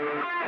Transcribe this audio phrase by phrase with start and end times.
[0.00, 0.38] Yeah!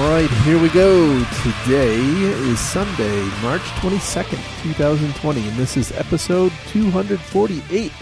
[0.00, 1.22] All right, here we go.
[1.42, 7.92] Today is Sunday, March 22nd, 2020, and this is episode 248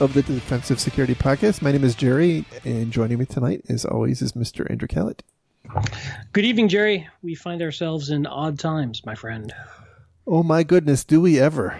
[0.00, 1.60] of the Defensive Security Podcast.
[1.60, 4.68] My name is Jerry, and joining me tonight, as always, is Mr.
[4.70, 5.20] Andrew Kalat.
[6.32, 7.06] Good evening, Jerry.
[7.20, 9.52] We find ourselves in odd times, my friend.
[10.26, 11.78] Oh my goodness, do we ever?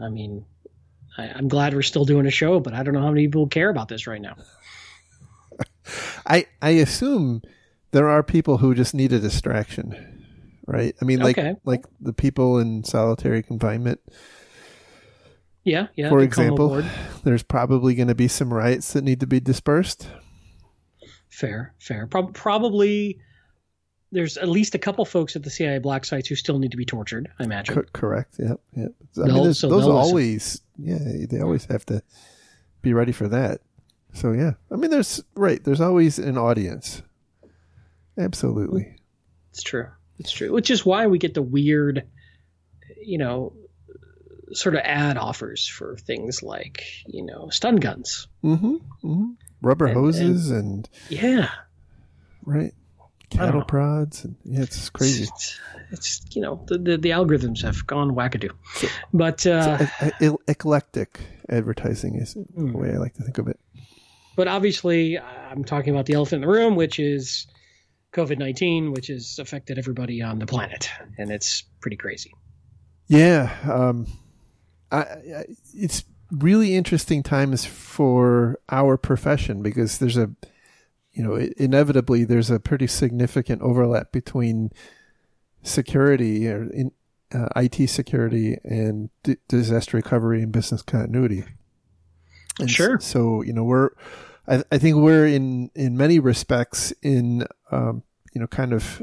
[0.00, 0.44] I mean,
[1.16, 3.46] I, I'm glad we're still doing a show, but I don't know how many people
[3.46, 4.34] care about this right now.
[6.26, 7.42] I I assume
[7.92, 10.24] there are people who just need a distraction,
[10.66, 10.94] right?
[11.00, 11.54] I mean, like Okay.
[11.64, 14.00] like the people in solitary confinement,
[15.64, 16.08] Yeah, yeah.
[16.08, 16.82] for example.
[17.24, 20.08] There's probably going to be some riots that need to be dispersed.
[21.28, 22.06] Fair, fair.
[22.06, 23.18] Prob- probably
[24.12, 26.76] there's at least a couple folks at the CIA black sites who still need to
[26.76, 27.74] be tortured, I imagine.
[27.76, 28.36] Co- correct.
[28.38, 28.60] Yep.
[28.76, 28.92] Yep.
[29.18, 30.08] I mean, there's- so those they'll listen.
[30.10, 30.98] always, yeah,
[31.30, 32.02] they always have to
[32.82, 33.60] be ready for that.
[34.12, 35.62] So yeah, I mean, there's right.
[35.62, 37.02] There's always an audience.
[38.18, 38.96] Absolutely.
[39.50, 39.86] It's true.
[40.18, 40.52] It's true.
[40.52, 42.06] Which is why we get the weird,
[43.02, 43.52] you know,
[44.52, 48.26] sort of ad offers for things like, you know, stun guns.
[48.44, 48.74] Mm-hmm.
[49.02, 49.30] hmm
[49.62, 51.50] Rubber And- hoses and, Yeah.
[52.44, 52.74] right
[53.30, 55.22] cattle prods and yeah, it's crazy.
[55.24, 55.60] It's,
[55.92, 58.50] it's you know the, the the algorithms have gone wackadoo,
[59.14, 59.86] but uh,
[60.20, 62.72] E- e- eclectic advertising is Hmm.
[62.72, 63.60] the way I like to think of it.
[64.34, 67.46] but obviously I'm talking about the elephant in the room, which is
[68.12, 72.32] COVID nineteen, which has affected everybody on the planet, and it's pretty crazy.
[73.06, 74.06] Yeah, um,
[74.92, 75.44] I, I,
[75.74, 80.30] it's really interesting times for our profession because there's a,
[81.12, 84.70] you know, inevitably there's a pretty significant overlap between
[85.62, 86.92] security or in,
[87.34, 91.44] uh, IT security and d- disaster recovery and business continuity.
[92.58, 92.98] And Sure.
[93.00, 93.90] So you know we're,
[94.50, 98.02] I, I think we're in in many respects in um,
[98.34, 99.02] you know kind of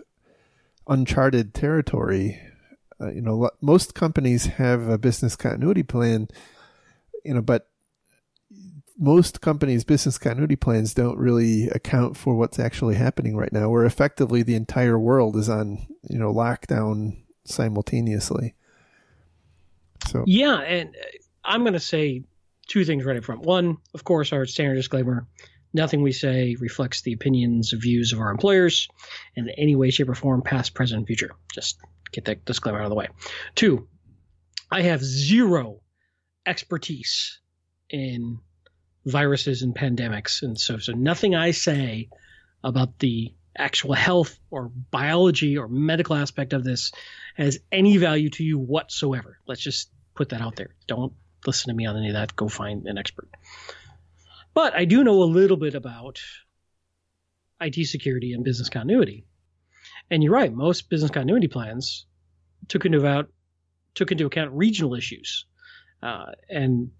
[0.87, 2.39] uncharted territory
[2.99, 6.27] uh, you know, most companies have a business continuity plan,
[7.23, 7.69] you know, but
[8.97, 13.85] most companies' business continuity plans don't really account for what's actually happening right now, where
[13.85, 18.55] effectively the entire world is on, you know, lockdown simultaneously.
[20.07, 22.23] So, Yeah, and uh, I'm going to say
[22.67, 23.41] two things right up front.
[23.41, 25.27] One, of course, our standard disclaimer:
[25.73, 28.87] nothing we say reflects the opinions views of our employers
[29.35, 31.31] in any way, shape, or form, past, present, future.
[31.53, 31.79] Just
[32.11, 33.07] get that disclaimer out of the way.
[33.55, 33.87] Two,
[34.71, 35.81] I have zero
[36.45, 37.39] expertise
[37.89, 38.39] in
[39.05, 42.09] viruses and pandemics, and so so nothing I say
[42.63, 46.91] about the actual health or biology or medical aspect of this
[47.35, 49.39] has any value to you whatsoever.
[49.47, 50.75] Let's just put that out there.
[50.87, 51.13] Don't
[51.45, 52.35] listen to me on any of that.
[52.35, 53.29] Go find an expert.
[54.53, 56.19] But I do know a little bit about
[57.61, 59.25] IT security and business continuity.
[60.09, 62.05] And you're right, most business continuity plans
[62.67, 63.29] took into account
[63.95, 65.45] took into account regional issues.
[66.03, 66.91] Uh, and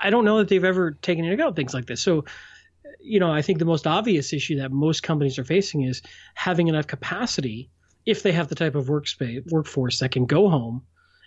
[0.00, 2.00] I don't know that they've ever taken into account things like this.
[2.00, 2.24] So,
[3.00, 6.00] you know, I think the most obvious issue that most companies are facing is
[6.34, 7.70] having enough capacity
[8.06, 10.82] if they have the type of workspace workforce that can go home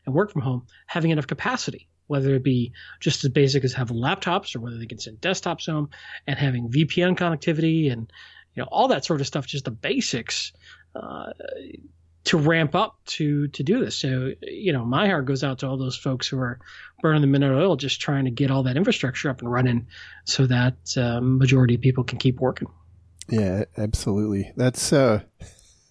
[0.07, 3.97] and work from home, having enough capacity, whether it be just as basic as having
[3.97, 5.89] laptops or whether they can send desktops home
[6.25, 8.11] and having VPN connectivity and
[8.55, 10.53] you know all that sort of stuff, just the basics.
[10.95, 11.31] Uh,
[12.23, 13.95] to ramp up to to do this.
[13.95, 16.59] So you know, my heart goes out to all those folks who are
[17.01, 19.87] burning the midnight oil, just trying to get all that infrastructure up and running,
[20.25, 22.67] so that um, majority of people can keep working.
[23.29, 24.51] yeah, absolutely.
[24.57, 25.21] That's, uh,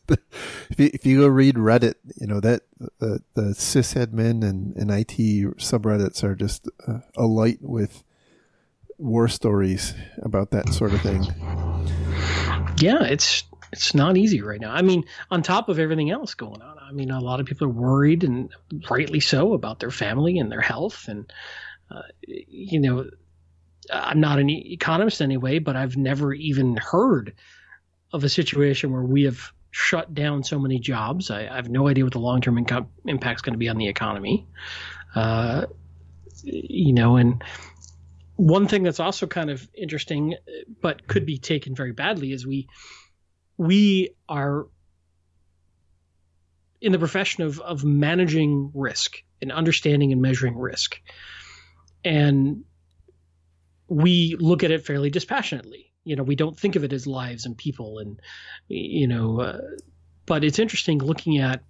[0.70, 2.62] if you, if you go read Reddit, you know, that
[2.98, 5.16] the, the sysadmin and, and IT
[5.58, 8.04] subreddits are just uh, alight with
[8.98, 11.24] war stories about that sort of thing.
[12.78, 14.72] Yeah, it's it's not easy right now.
[14.72, 17.66] I mean, on top of everything else going on, I mean, a lot of people
[17.66, 18.50] are worried and
[18.88, 21.08] rightly so about their family and their health.
[21.08, 21.30] And
[21.90, 23.10] uh, you know,
[23.92, 27.34] I'm not an economist anyway, but I've never even heard
[28.12, 31.30] of a situation where we have shut down so many jobs.
[31.30, 33.76] I, I have no idea what the long term impact is going to be on
[33.76, 34.46] the economy.
[35.14, 35.66] Uh,
[36.42, 37.44] you know, and
[38.36, 40.36] one thing that's also kind of interesting,
[40.80, 42.68] but could be taken very badly, is we
[43.58, 44.66] we are
[46.80, 50.98] in the profession of of managing risk and understanding and measuring risk.
[52.02, 52.64] And
[53.88, 55.85] we look at it fairly dispassionately.
[56.06, 58.20] You know, we don't think of it as lives and people, and
[58.68, 59.60] you know, uh,
[60.24, 61.64] but it's interesting looking at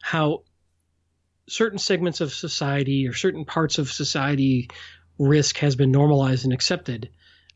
[0.00, 0.42] how
[1.48, 4.70] certain segments of society or certain parts of society
[5.18, 7.10] risk has been normalized and accepted,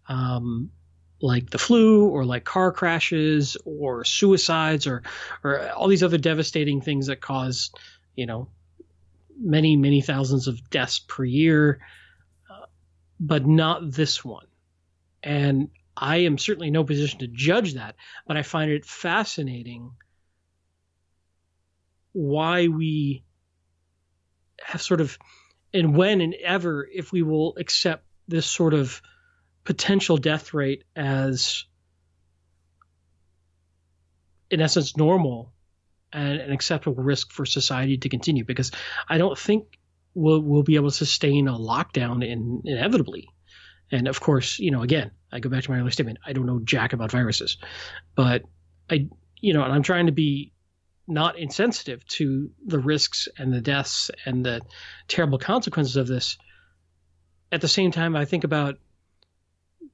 [0.07, 0.71] um,
[1.23, 5.03] like the flu or like car crashes or suicides or
[5.45, 7.71] or all these other devastating things that cause
[8.17, 8.49] you know
[9.41, 11.81] many many thousands of deaths per year,
[12.51, 12.67] uh,
[13.19, 14.47] but not this one.
[15.23, 17.97] And I am certainly no position to judge that,
[18.27, 19.93] but I find it fascinating
[22.13, 23.25] why we
[24.63, 25.19] have sort of,
[25.73, 29.01] and when and ever, if we will accept this sort of
[29.65, 31.65] potential death rate as,
[34.51, 35.53] in essence, normal
[36.13, 38.45] and an acceptable risk for society to continue.
[38.45, 38.71] Because
[39.09, 39.79] I don't think
[40.15, 43.29] we'll, we'll be able to sustain a lockdown in, inevitably.
[43.93, 46.19] And of course, you know, again, I go back to my earlier statement.
[46.27, 47.59] I don't know jack about viruses,
[48.17, 48.43] but
[48.91, 49.09] I,
[49.41, 50.53] you know, and I'm trying to be
[51.07, 54.63] not insensitive to the risks and the deaths and the
[55.09, 56.39] terrible consequences of this.
[57.51, 58.79] At the same time, I think about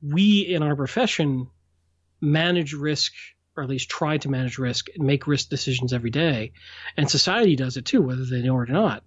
[0.01, 1.49] we in our profession
[2.21, 3.13] manage risk,
[3.57, 6.53] or at least try to manage risk and make risk decisions every day.
[6.97, 9.03] And society does it too, whether they know it or not.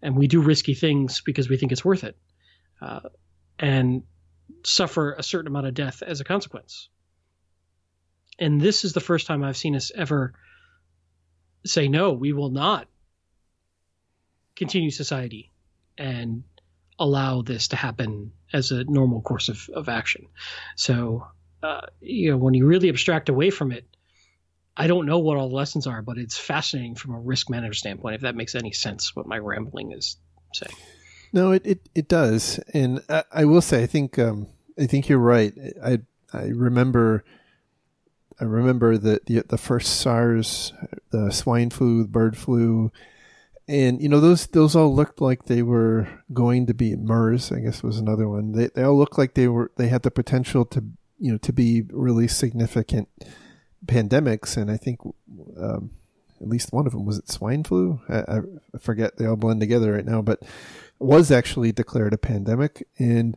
[0.00, 2.16] And we do risky things because we think it's worth it.
[2.80, 3.00] Uh,
[3.58, 4.04] and
[4.64, 6.88] suffer a certain amount of death as a consequence.
[8.38, 10.32] And this is the first time I've seen us ever
[11.66, 12.86] say, no, we will not
[14.54, 15.52] continue society
[15.96, 16.44] and
[16.98, 20.26] allow this to happen as a normal course of, of action.
[20.76, 21.26] So,
[21.62, 23.84] uh, you know, when you really abstract away from it,
[24.76, 27.74] I don't know what all the lessons are, but it's fascinating from a risk manager
[27.74, 30.16] standpoint, if that makes any sense, what my rambling is
[30.54, 30.76] saying.
[31.32, 32.58] No, it, it, it does.
[32.72, 34.48] And I, I will say, I think, um,
[34.78, 35.52] I think you're right.
[35.84, 36.00] I,
[36.32, 37.24] I remember
[38.40, 40.72] I remember the, the, the first SARS,
[41.10, 42.92] the swine flu, the bird flu,
[43.66, 47.52] and you know those those all looked like they were going to be MERS.
[47.52, 48.52] I guess was another one.
[48.52, 50.84] They they all looked like they were they had the potential to
[51.18, 53.08] you know to be really significant
[53.84, 55.00] pandemics, and I think
[55.60, 55.90] um,
[56.40, 58.00] at least one of them was it swine flu.
[58.08, 59.18] I, I forget.
[59.18, 60.42] They all blend together right now, but
[60.98, 63.36] was actually declared a pandemic and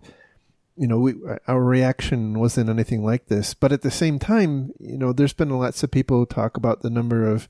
[0.81, 1.13] you know, we,
[1.47, 3.53] our reaction wasn't anything like this.
[3.53, 6.89] But at the same time, you know, there's been lots of people talk about the
[6.89, 7.47] number of,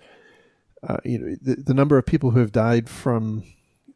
[0.86, 3.44] uh, you know, the, the, number of people who have died from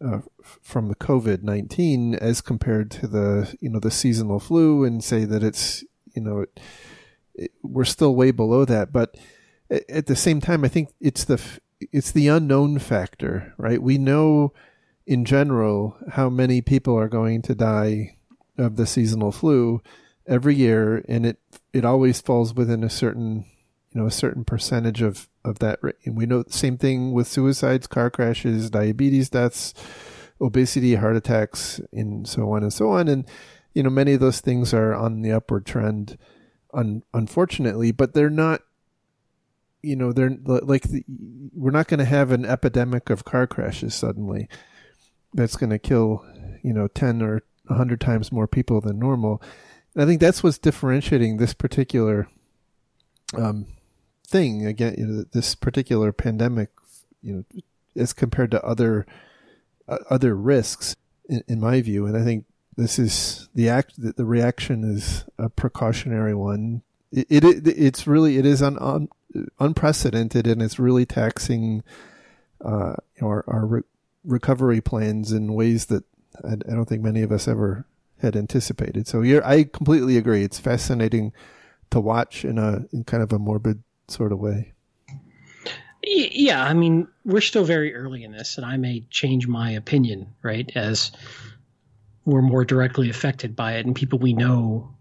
[0.02, 0.20] uh,
[0.62, 5.26] from the COVID nineteen as compared to the you know the seasonal flu, and say
[5.26, 5.84] that it's
[6.14, 6.60] you know it,
[7.34, 8.94] it, we're still way below that.
[8.94, 9.18] But
[9.90, 11.42] at the same time, I think it's the
[11.92, 13.82] it's the unknown factor, right?
[13.82, 14.54] We know
[15.06, 18.18] in general how many people are going to die
[18.58, 19.82] of the seasonal flu
[20.28, 21.38] every year, and it
[21.74, 23.46] it always falls within a certain
[23.92, 25.80] you know a certain percentage of of that.
[26.06, 29.74] And we know the same thing with suicides, car crashes, diabetes deaths,
[30.42, 33.08] obesity, heart attacks, and so on and so on.
[33.08, 33.26] And
[33.74, 36.18] you know many of those things are on the upward trend,
[36.74, 38.62] un, unfortunately, but they're not.
[39.82, 41.06] You know, they're like the,
[41.54, 44.50] we're not going to have an epidemic of car crashes suddenly.
[45.36, 46.26] That's going to kill,
[46.64, 49.42] you know, ten or a hundred times more people than normal.
[49.94, 52.28] And I think that's what's differentiating this particular
[53.36, 53.68] um,
[54.28, 56.70] thing again, you know, this particular pandemic,
[57.22, 57.62] you know,
[57.96, 59.06] as compared to other
[59.88, 60.96] uh, other risks,
[61.30, 62.06] in, in, my view.
[62.06, 64.02] And I think this is the act.
[64.02, 66.82] that The reaction is a precautionary one.
[67.12, 69.10] It, it it's really it is un, un,
[69.60, 71.84] unprecedented, and it's really taxing
[72.64, 73.82] uh, our our re-
[74.26, 76.04] recovery plans in ways that
[76.44, 77.86] I, I don't think many of us ever
[78.20, 79.08] had anticipated.
[79.08, 80.44] So I completely agree.
[80.44, 81.34] It's fascinating
[81.92, 84.74] to watch in a in kind of a morbid sort of way.
[86.08, 90.28] Yeah, I mean, we're still very early in this, and I may change my opinion,
[90.44, 91.12] right, as
[92.26, 94.95] we're more directly affected by it, and people we know,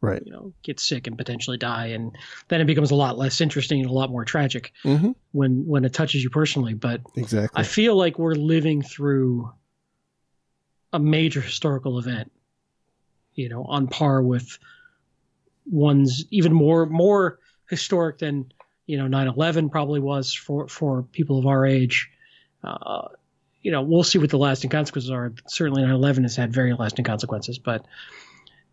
[0.00, 2.16] right, you know, get sick and potentially die, and
[2.48, 5.12] then it becomes a lot less interesting and a lot more tragic mm-hmm.
[5.32, 6.74] when when it touches you personally.
[6.74, 9.52] But exactly, I feel like we're living through
[10.92, 12.32] a major historical event,
[13.34, 14.58] you know, on par with
[15.70, 17.38] ones even more more
[17.68, 18.50] historic than
[18.86, 22.10] you know 9/11 probably was for for people of our age.
[22.64, 23.08] Uh,
[23.62, 25.32] you know, we'll see what the lasting consequences are.
[25.46, 27.84] Certainly, 9/11 has had very lasting consequences, but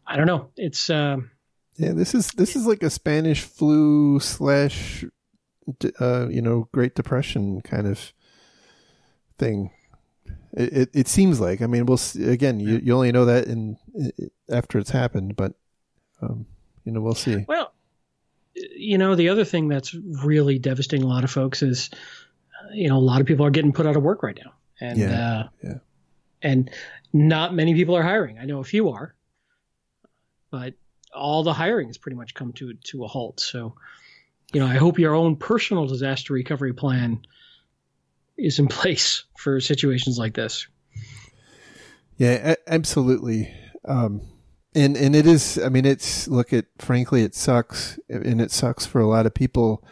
[0.08, 0.50] I don't know.
[0.56, 1.18] It's uh,
[1.78, 5.04] yeah, this is this is like a Spanish flu slash,
[6.00, 8.14] uh, you know, Great Depression kind of
[9.38, 9.72] thing.
[10.54, 11.62] It, it, it seems like.
[11.62, 12.60] I mean, we'll see, again.
[12.60, 13.78] You, you only know that in
[14.50, 15.54] after it's happened, but
[16.22, 16.46] um,
[16.86, 17.44] you know, we'll see.
[17.48, 17.74] Well,
[18.54, 21.90] you know, the other thing that's really devastating a lot of folks is,
[22.74, 24.98] you know, a lot of people are getting put out of work right now, and
[25.00, 25.74] Yeah, uh, yeah.
[26.42, 26.70] and
[27.12, 28.40] not many people are hiring.
[28.40, 29.15] I know a few are,
[30.56, 30.74] but
[31.14, 33.42] all the hiring has pretty much come to to a halt.
[33.42, 33.76] So,
[34.54, 37.28] you know, I hope your own personal disaster recovery plan
[38.38, 40.66] is in place for situations like this.
[42.16, 43.54] Yeah, absolutely.
[43.84, 44.22] Um,
[44.74, 45.60] and and it is.
[45.60, 46.68] I mean, it's look at.
[46.80, 49.84] Frankly, it sucks, and it sucks for a lot of people.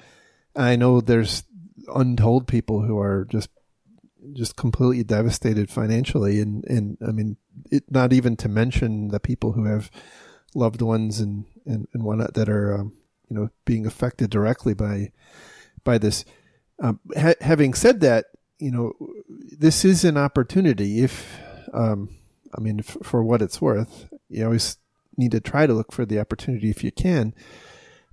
[0.56, 1.44] I know there's
[1.94, 3.50] untold people who are just
[4.32, 7.36] just completely devastated financially, and and I mean,
[7.70, 9.92] it not even to mention the people who have
[10.56, 12.94] loved ones and and and whatnot that are um,
[13.30, 15.12] you know being affected directly by
[15.84, 16.26] by this.
[16.80, 18.26] Um, ha- having said that,
[18.58, 18.94] you know,
[19.30, 21.40] this is an opportunity if
[21.74, 22.10] um,
[22.56, 24.78] I mean, f- for what it's worth, you always
[25.18, 27.34] need to try to look for the opportunity if you can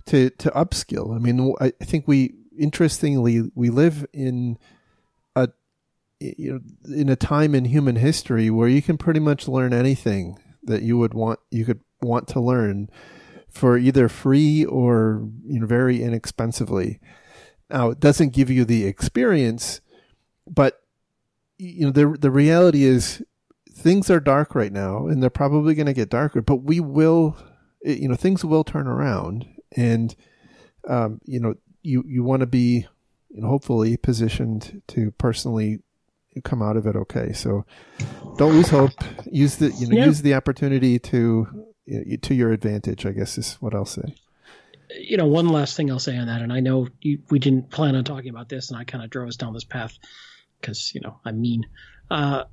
[0.07, 1.15] to to upskill.
[1.15, 4.57] I mean, I, think we interestingly we live in
[5.35, 5.49] a
[6.19, 10.37] you know in a time in human history where you can pretty much learn anything
[10.63, 12.89] that you would want you could want to learn
[13.49, 16.99] for either free or you know very inexpensively.
[17.69, 19.81] Now, it doesn't give you the experience,
[20.47, 20.81] but
[21.57, 23.23] you know the the reality is
[23.73, 27.35] things are dark right now and they're probably going to get darker but we will
[27.83, 30.15] you know things will turn around and
[30.87, 32.85] um, you know you you want to be
[33.29, 35.79] you know, hopefully positioned to personally
[36.43, 37.65] come out of it okay so
[38.37, 38.91] don't lose hope
[39.31, 40.05] use the you know Yeah.
[40.05, 41.47] use the opportunity to
[42.21, 44.13] to your advantage i guess is what i'll say
[44.99, 47.69] you know, one last thing I'll say on that, and I know you, we didn't
[47.69, 49.97] plan on talking about this, and I kind of drove us down this path
[50.59, 51.65] because you know I'm mean.
[52.09, 52.45] Uh,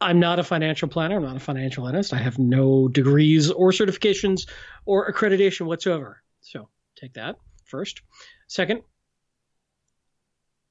[0.00, 1.16] I'm not a financial planner.
[1.16, 2.12] I'm not a financial analyst.
[2.12, 4.46] I have no degrees or certifications
[4.84, 6.22] or accreditation whatsoever.
[6.42, 8.02] So take that first.
[8.46, 8.82] Second,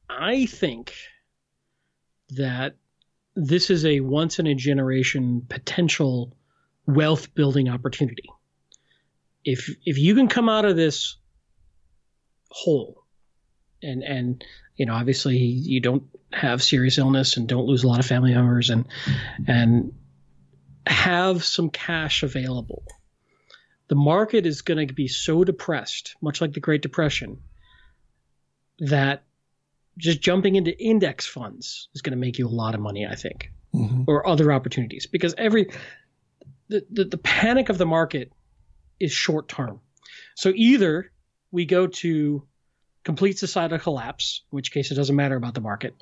[0.08, 0.94] I think
[2.30, 2.76] that
[3.36, 6.38] this is a once in a generation potential
[6.88, 8.30] wealth building opportunity
[9.44, 11.18] if if you can come out of this
[12.50, 13.04] hole
[13.82, 14.44] and and
[14.76, 18.34] you know obviously you don't have serious illness and don't lose a lot of family
[18.34, 18.86] members and
[19.48, 19.94] and
[20.88, 22.84] have some cash available
[23.88, 27.38] the market is going to be so depressed much like the great depression
[28.80, 29.24] that
[29.98, 33.16] just jumping into index funds is going to make you a lot of money i
[33.16, 34.04] think mm-hmm.
[34.08, 35.70] or other opportunities because every
[36.68, 38.32] the, the, the panic of the market
[39.00, 39.82] is short term.
[40.36, 41.12] So either
[41.52, 42.44] we go to
[43.04, 45.96] complete societal collapse, in which case it doesn't matter about the market,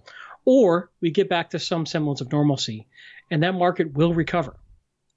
[0.46, 2.88] or we get back to some semblance of normalcy,
[3.30, 4.56] and that market will recover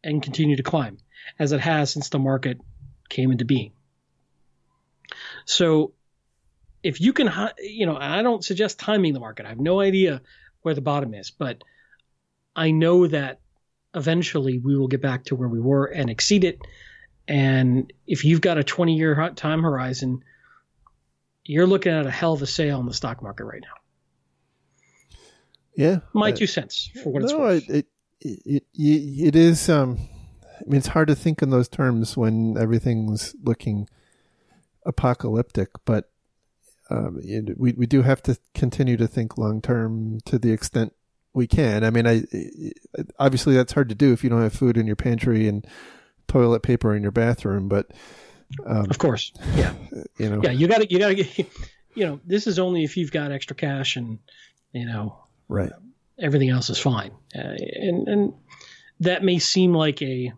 [0.02, 0.98] and continue to climb
[1.38, 2.60] as it has since the market
[3.08, 3.72] came into being.
[5.44, 5.92] So
[6.82, 9.46] if you can, you know, I don't suggest timing the market.
[9.46, 10.22] I have no idea
[10.62, 11.62] where the bottom is, but
[12.54, 13.40] I know that
[13.96, 16.60] eventually we will get back to where we were and exceed it.
[17.26, 20.22] And if you've got a 20 year time horizon,
[21.44, 25.18] you're looking at a hell of a sale in the stock market right now.
[25.74, 27.68] yeah My I- two cents for what it's no, worth.
[27.68, 27.86] it,
[28.20, 29.68] it, it, it, it is.
[29.68, 29.98] Um,
[30.58, 33.88] I mean, it's hard to think in those terms when everything's looking
[34.84, 36.10] apocalyptic, but
[36.88, 37.20] um,
[37.56, 40.92] we we do have to continue to think long term to the extent
[41.36, 41.84] we can.
[41.84, 42.22] I mean, I
[43.18, 45.66] obviously that's hard to do if you don't have food in your pantry and
[46.28, 47.90] toilet paper in your bathroom, but
[48.64, 49.32] um, of course.
[49.54, 49.74] Yeah.
[50.18, 50.52] you know, Yeah.
[50.52, 51.38] You got to, you got to get,
[51.94, 54.18] you know, this is only if you've got extra cash and,
[54.72, 55.70] you know, right.
[56.18, 57.10] everything else is fine.
[57.34, 58.34] Uh, and, and
[59.00, 60.32] that may seem like a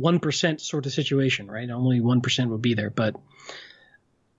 [0.00, 1.68] 1% sort of situation, right?
[1.68, 2.90] Only 1% would be there.
[2.90, 3.16] But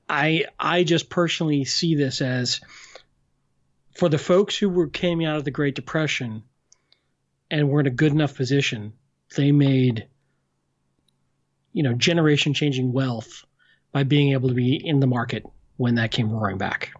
[0.09, 2.61] I, I just personally see this as
[3.95, 6.43] for the folks who were came out of the Great Depression
[7.51, 8.93] and were in a good enough position,
[9.35, 10.07] they made,
[11.71, 13.43] you know, generation changing wealth
[13.91, 15.43] by being able to be in the market
[15.77, 16.91] when that came roaring back.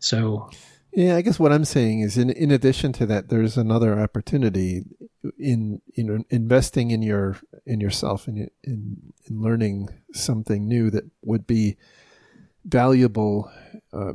[0.00, 0.50] So
[0.92, 4.84] Yeah, I guess what I'm saying is, in in addition to that, there's another opportunity
[5.38, 11.46] in know investing in your in yourself and in, in learning something new that would
[11.46, 11.76] be
[12.64, 13.50] valuable
[13.92, 14.14] uh,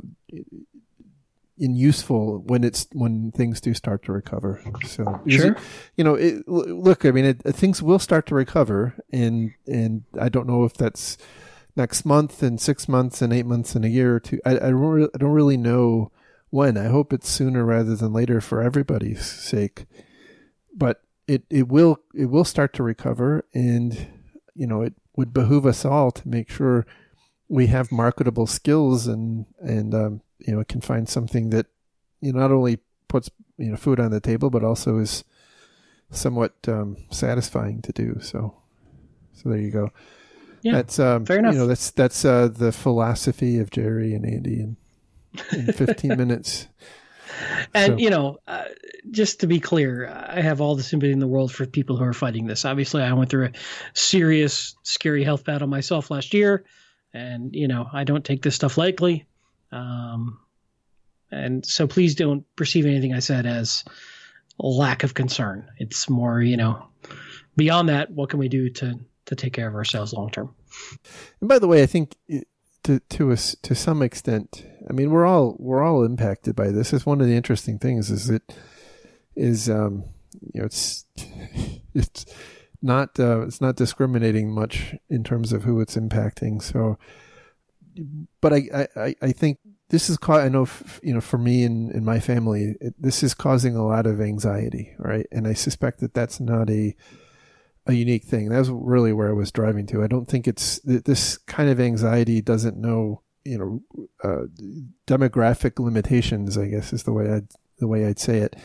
[1.58, 4.60] and useful when it's when things do start to recover.
[4.86, 5.56] So Sure.
[5.96, 10.02] you know, it, look, I mean, it, uh, things will start to recover, and and
[10.20, 11.16] I don't know if that's
[11.76, 14.40] next month and six months and eight months and a year or two.
[14.44, 16.10] I I don't, re- I don't really know
[16.50, 16.76] when.
[16.76, 19.86] I hope it's sooner rather than later for everybody's sake.
[20.74, 24.08] But it, it will it will start to recover and
[24.54, 26.84] you know it would behoove us all to make sure
[27.54, 31.66] we have marketable skills and and um, you know can find something that
[32.20, 35.22] you know, not only puts you know food on the table but also is
[36.10, 38.54] somewhat um, satisfying to do so
[39.32, 39.90] so there you go
[40.64, 41.52] yeah, that's um, fair enough.
[41.52, 44.76] You know, that's that's uh, the philosophy of Jerry and Andy in,
[45.52, 46.68] in 15 minutes.
[47.74, 47.98] And so.
[47.98, 48.64] you know, uh,
[49.10, 52.04] just to be clear, I have all the sympathy in the world for people who
[52.04, 52.64] are fighting this.
[52.64, 53.52] Obviously, I went through a
[53.92, 56.64] serious, scary health battle myself last year,
[57.14, 59.26] and you know, I don't take this stuff lightly.
[59.72, 60.38] Um,
[61.30, 63.84] and so, please don't perceive anything I said as
[64.58, 65.68] lack of concern.
[65.78, 66.86] It's more, you know,
[67.56, 70.54] beyond that, what can we do to to take care of ourselves long term.
[71.40, 72.16] And by the way, I think
[72.84, 76.92] to to us to some extent, I mean we're all we're all impacted by this.
[76.92, 78.54] Is one of the interesting things is it
[79.34, 80.04] is um
[80.52, 81.06] you know it's
[81.94, 82.26] it's
[82.84, 86.62] not uh, it's not discriminating much in terms of who it's impacting.
[86.62, 86.98] So,
[88.40, 90.40] but I I, I think this is caught.
[90.40, 93.74] I know f- you know for me and in my family, it, this is causing
[93.74, 95.26] a lot of anxiety, right?
[95.32, 96.94] And I suspect that that's not a
[97.86, 98.48] a unique thing.
[98.48, 100.02] That's really where I was driving to.
[100.02, 104.46] I don't think it's this kind of anxiety doesn't know, you know, uh,
[105.06, 106.56] demographic limitations.
[106.58, 107.48] I guess is the way I'd
[107.78, 108.56] the way I'd say it.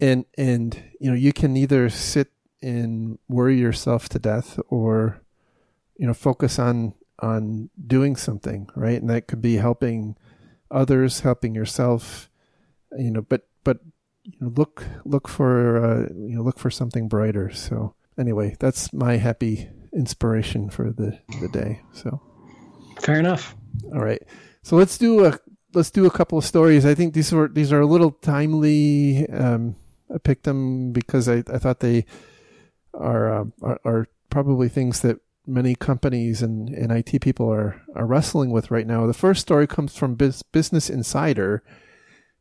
[0.00, 2.28] And and you know, you can either sit
[2.64, 5.20] and worry yourself to death, or
[5.96, 9.00] you know, focus on on doing something, right?
[9.00, 10.16] And that could be helping
[10.70, 12.30] others, helping yourself,
[12.98, 13.22] you know.
[13.22, 13.78] But but
[14.24, 17.52] you know, look look for uh, you know look for something brighter.
[17.52, 21.82] So anyway, that's my happy inspiration for the, the day.
[21.92, 22.20] So
[23.00, 23.54] fair enough.
[23.92, 24.22] All right.
[24.62, 25.38] So let's do a
[25.74, 26.86] let's do a couple of stories.
[26.86, 29.28] I think these were these are a little timely.
[29.28, 29.76] Um,
[30.12, 32.06] I picked them because I, I thought they
[32.98, 38.06] are, uh, are, are probably things that many companies and, and IT people are are
[38.06, 39.06] wrestling with right now.
[39.06, 41.62] The first story comes from Business Insider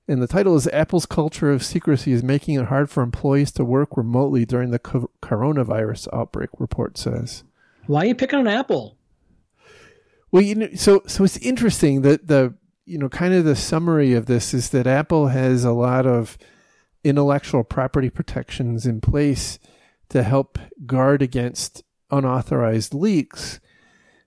[0.08, 3.64] and the title is Apple's culture of secrecy is making it hard for employees to
[3.64, 7.44] work remotely during the co- coronavirus outbreak, report says.
[7.88, 8.98] Why are you picking on Apple?
[10.32, 14.14] Well, you know, so so it's interesting that the you know kind of the summary
[14.14, 16.38] of this is that Apple has a lot of
[17.04, 19.60] intellectual property protections in place
[20.14, 23.60] to help guard against unauthorized leaks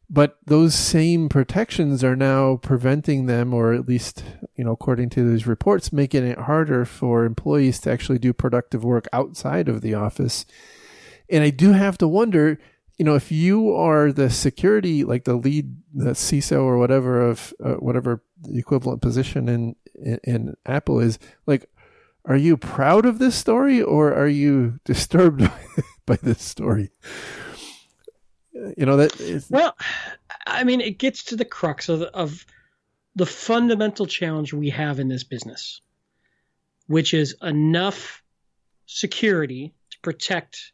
[0.08, 4.22] but those same protections are now preventing them, or at least,
[4.54, 8.84] you know, according to these reports, making it harder for employees to actually do productive
[8.84, 10.46] work outside of the office.
[11.28, 12.58] And I do have to wonder,
[12.98, 17.52] you know, if you are the security, like the lead, the CISO or whatever of
[17.62, 21.68] uh, whatever the equivalent position in, in, in Apple is, like,
[22.26, 25.48] are you proud of this story or are you disturbed
[26.06, 26.90] by this story?
[28.76, 29.48] you know that is...
[29.50, 29.76] well
[30.46, 32.46] i mean it gets to the crux of, of
[33.14, 35.80] the fundamental challenge we have in this business
[36.86, 38.22] which is enough
[38.86, 40.72] security to protect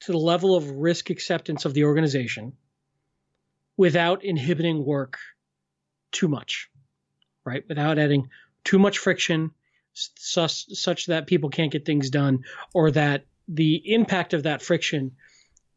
[0.00, 2.52] to the level of risk acceptance of the organization
[3.76, 5.18] without inhibiting work
[6.12, 6.70] too much
[7.44, 8.28] right without adding
[8.64, 9.50] too much friction
[9.96, 15.12] such, such that people can't get things done or that the impact of that friction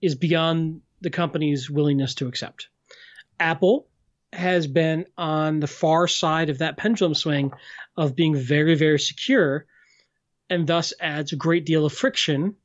[0.02, 2.68] is beyond the company's willingness to accept.
[3.40, 3.88] Apple
[4.34, 7.52] has been on the far side of that pendulum swing
[7.98, 9.66] of being very, very secure
[10.50, 12.56] and thus adds a great deal of friction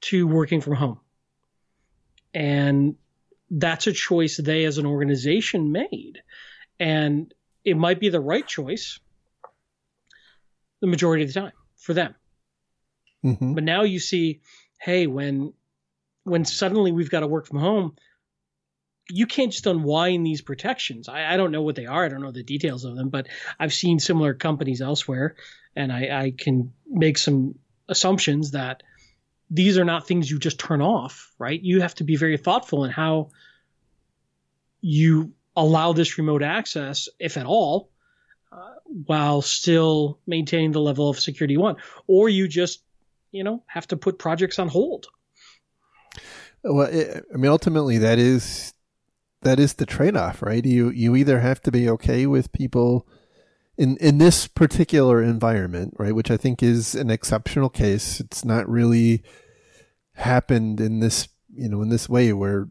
[0.00, 1.00] to working from home.
[2.32, 2.96] And
[3.50, 6.22] that's a choice they as an organization made.
[6.80, 7.32] And
[7.64, 8.98] it might be the right choice
[10.84, 12.14] the majority of the time for them.
[13.24, 13.54] Mm-hmm.
[13.54, 14.42] But now you see,
[14.78, 15.54] hey, when
[16.24, 17.96] when suddenly we've got to work from home,
[19.08, 21.08] you can't just unwind these protections.
[21.08, 22.04] I, I, don't know what they are.
[22.04, 25.36] I don't know the details of them, but I've seen similar companies elsewhere,
[25.74, 27.54] and I, I can make some
[27.88, 28.82] assumptions that
[29.50, 31.62] these are not things you just turn off, right?
[31.62, 33.30] You have to be very thoughtful in how
[34.82, 37.90] you allow this remote access, if at all,
[38.84, 41.78] while still maintaining the level of security you want.
[42.06, 42.82] Or you just,
[43.32, 45.06] you know, have to put projects on hold.
[46.62, 48.72] Well, it, I mean, ultimately, that is
[49.42, 50.64] that is the trade off, right?
[50.64, 53.06] You you either have to be okay with people
[53.76, 58.20] in in this particular environment, right, which I think is an exceptional case.
[58.20, 59.22] It's not really
[60.14, 62.68] happened in this you know in this way where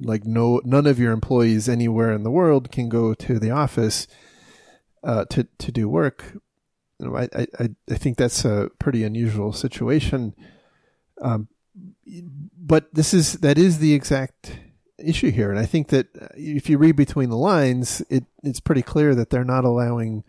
[0.00, 4.06] like no none of your employees anywhere in the world can go to the office
[5.02, 6.24] uh, to to do work.
[6.98, 10.34] You know, I, I I think that's a pretty unusual situation.
[11.20, 11.48] Um,
[12.58, 14.58] but this is that is the exact
[14.98, 18.82] issue here, and I think that if you read between the lines, it it's pretty
[18.82, 20.24] clear that they're not allowing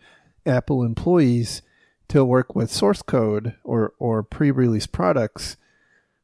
[0.46, 1.62] Apple employees
[2.08, 5.56] to work with source code or or pre-release products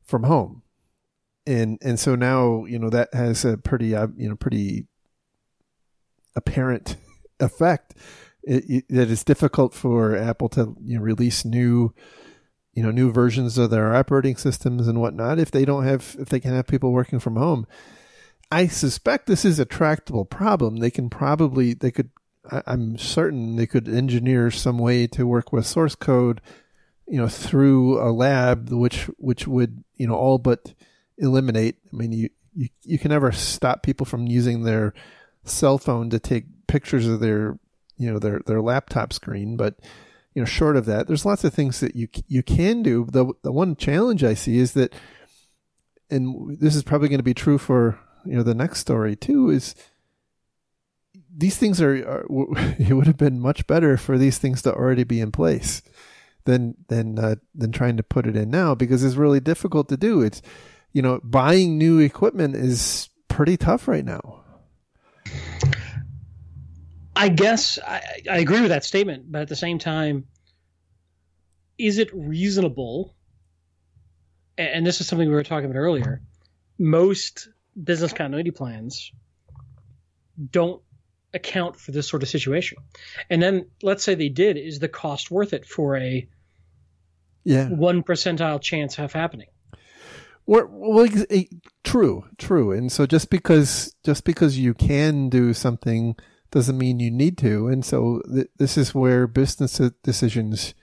[0.02, 0.62] from home
[1.46, 4.86] and and so now you know that has a pretty uh, you know pretty
[6.36, 6.96] apparent
[7.40, 7.94] effect
[8.42, 11.92] it, it, that it's difficult for Apple to you know release new
[12.72, 16.28] you know new versions of their operating systems and whatnot if they don't have if
[16.28, 17.66] they can have people working from home.
[18.52, 20.78] I suspect this is a tractable problem.
[20.78, 22.10] They can probably they could
[22.66, 26.40] I'm certain they could engineer some way to work with source code,
[27.06, 30.74] you know, through a lab which which would you know all but
[31.18, 31.76] eliminate.
[31.92, 34.94] I mean, you you you can never stop people from using their
[35.44, 37.58] cell phone to take pictures of their
[38.00, 39.78] you know their their laptop screen, but
[40.34, 43.06] you know, short of that, there's lots of things that you you can do.
[43.10, 44.94] The the one challenge I see is that,
[46.08, 49.50] and this is probably going to be true for you know the next story too,
[49.50, 49.74] is
[51.36, 52.26] these things are, are
[52.78, 55.82] it would have been much better for these things to already be in place
[56.44, 59.98] than than uh, than trying to put it in now because it's really difficult to
[59.98, 60.22] do.
[60.22, 60.40] It's
[60.94, 64.39] you know buying new equipment is pretty tough right now.
[67.20, 70.24] I guess I, I agree with that statement, but at the same time,
[71.76, 73.14] is it reasonable?
[74.56, 76.22] And this is something we were talking about earlier.
[76.78, 77.50] Most
[77.84, 79.12] business continuity plans
[80.50, 80.80] don't
[81.34, 82.78] account for this sort of situation.
[83.28, 86.26] And then let's say they did, is the cost worth it for a
[87.44, 89.48] yeah one percentile chance of happening?
[90.46, 91.44] Well, well, eh,
[91.84, 92.72] true, true.
[92.72, 96.16] And so just because just because you can do something
[96.50, 97.68] doesn't mean you need to.
[97.68, 100.74] And so th- this is where business decisions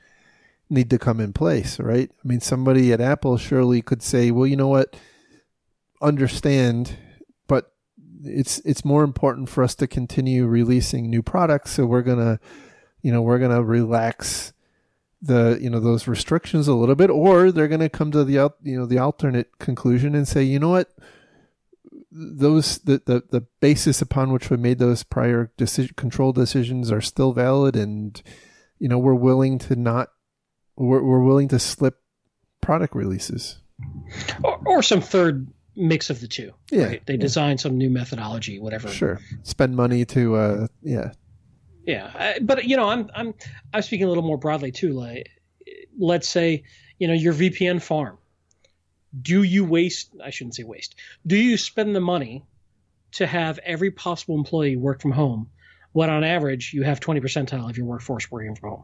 [0.69, 2.09] need to come in place, right?
[2.11, 4.95] I mean, somebody at Apple surely could say, well, you know what?
[6.01, 6.97] Understand
[7.47, 7.71] but
[8.23, 11.71] it's it's more important for us to continue releasing new products.
[11.71, 12.39] So we're gonna,
[13.01, 14.53] you know, we're gonna relax
[15.21, 18.77] the you know those restrictions a little bit, or they're gonna come to the you
[18.77, 20.91] know the alternate conclusion and say, you know what,
[22.11, 27.01] those the the, the basis upon which we made those prior decision control decisions are
[27.01, 28.21] still valid, and
[28.79, 30.09] you know we're willing to not
[30.75, 31.99] we're we're willing to slip
[32.61, 33.59] product releases.
[34.43, 36.51] Or, or some third mix of the two.
[36.71, 37.05] Yeah, right?
[37.05, 37.19] they yeah.
[37.19, 38.89] design some new methodology, whatever.
[38.89, 41.11] Sure, spend money to uh, yeah,
[41.85, 42.11] yeah.
[42.15, 43.33] I, but you know, I'm I'm
[43.73, 44.93] I'm speaking a little more broadly too.
[44.93, 45.29] Like,
[45.99, 46.63] let's say
[46.99, 48.16] you know your VPN farm.
[49.19, 50.11] Do you waste?
[50.23, 50.95] I shouldn't say waste.
[51.25, 52.45] Do you spend the money
[53.13, 55.49] to have every possible employee work from home?
[55.93, 58.83] When on average you have 20 percentile of your workforce working from home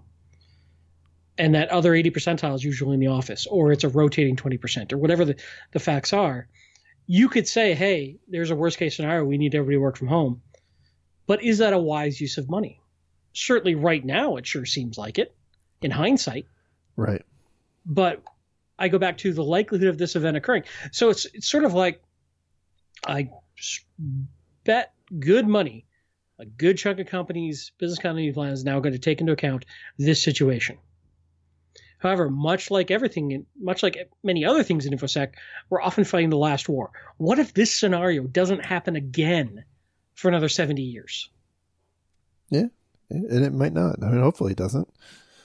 [1.38, 4.94] and that other 80 percentile is usually in the office or it's a rotating 20%
[4.94, 5.36] or whatever the,
[5.72, 6.48] the facts are
[7.08, 9.26] you could say, hey, there's a worst case scenario.
[9.26, 10.42] We need everybody to work from home.
[11.28, 12.82] But is that a wise use of money?
[13.34, 15.34] Certainly, right now, it sure seems like it
[15.82, 16.46] in hindsight.
[16.96, 17.24] Right.
[17.86, 18.22] But
[18.84, 20.64] I go back to the likelihood of this event occurring.
[20.92, 22.02] So it's, it's sort of like
[23.08, 23.30] I
[24.66, 25.86] bet good money,
[26.38, 29.64] a good chunk of companies' business continuity plans is now going to take into account
[29.98, 30.78] this situation.
[32.00, 35.36] However, much like everything, much like many other things in InfoSec,
[35.70, 36.92] we're often fighting the last war.
[37.16, 39.64] What if this scenario doesn't happen again
[40.14, 41.30] for another 70 years?
[42.50, 42.66] Yeah,
[43.10, 44.04] and it might not.
[44.04, 44.90] I mean, hopefully it doesn't.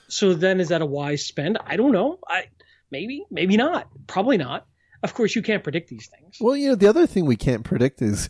[0.09, 1.57] So then is that a wise spend?
[1.65, 2.19] I don't know.
[2.27, 2.47] I
[2.91, 3.87] maybe, maybe not.
[4.07, 4.65] Probably not.
[5.03, 6.37] Of course, you can't predict these things.
[6.41, 8.29] Well, you know, the other thing we can't predict is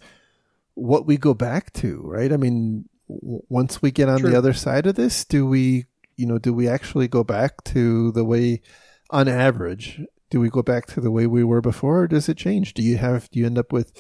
[0.76, 2.32] what we go back to, right?
[2.32, 4.30] I mean, once we get on True.
[4.30, 5.88] the other side of this, do we
[6.20, 8.62] you know, do we actually go back to the way,
[9.10, 12.36] on average, do we go back to the way we were before, or does it
[12.36, 12.74] change?
[12.74, 13.94] Do you have do you end up with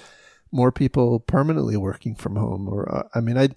[0.51, 3.49] more people permanently working from home, or uh, I mean, I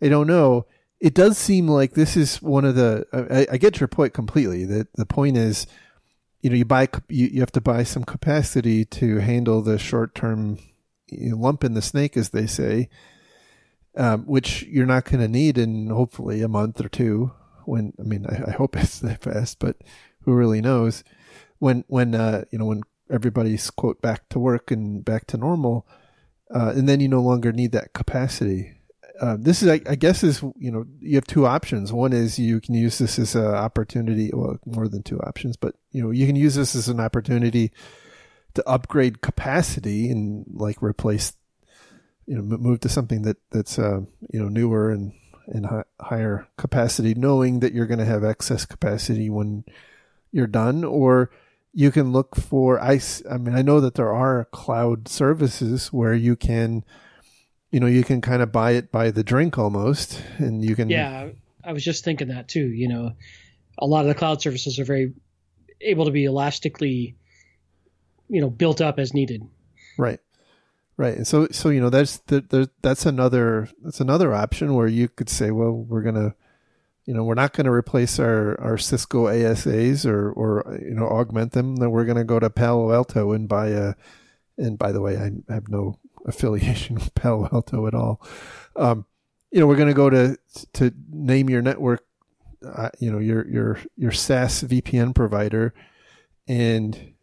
[0.00, 0.66] I don't know.
[0.98, 3.04] It does seem like this is one of the.
[3.12, 4.64] I, I get your point completely.
[4.64, 5.66] That the point is,
[6.46, 10.14] you know, you buy you, you have to buy some capacity to handle the short
[10.14, 10.58] term
[11.10, 12.88] lump in the snake, as they say.
[13.96, 17.32] Um, which you're not going to need in hopefully a month or two
[17.64, 19.78] when I mean I, I hope it's that fast, but
[20.20, 21.02] who really knows?
[21.58, 25.84] When when uh, you know when everybody's quote back to work and back to normal,
[26.54, 28.75] uh, and then you no longer need that capacity.
[29.20, 31.92] Uh, this is, I, I, guess, is you know you have two options.
[31.92, 34.30] One is you can use this as an opportunity.
[34.32, 37.72] Well, more than two options, but you know you can use this as an opportunity
[38.54, 41.34] to upgrade capacity and like replace,
[42.26, 44.00] you know, move to something that that's uh,
[44.32, 45.12] you know newer and
[45.46, 49.64] and hi- higher capacity, knowing that you're going to have excess capacity when
[50.32, 51.30] you're done, or
[51.72, 53.00] you can look for I,
[53.30, 56.84] I mean I know that there are cloud services where you can
[57.76, 60.88] you know you can kind of buy it by the drink almost and you can
[60.88, 61.28] yeah
[61.62, 63.12] I was just thinking that too you know.
[63.78, 65.12] A lot of the cloud services are very
[65.82, 67.16] able to be elastically
[68.30, 69.42] you know built up as needed.
[69.98, 70.20] Right.
[70.96, 75.08] Right and so so you know that's the, that's another that's another option where you
[75.08, 76.34] could say well we're gonna
[77.04, 81.06] you know we're not going to replace our our cisco asas or or you know
[81.06, 83.92] augment them then we're going to go to palo alto and buy a
[84.56, 88.20] and by the way i have no affiliation with palo alto at all.
[88.76, 89.06] Um
[89.50, 90.36] you know we're going to go to
[90.74, 92.04] to name your network
[92.64, 95.72] uh, you know your your your SaaS VPN provider
[96.48, 97.14] and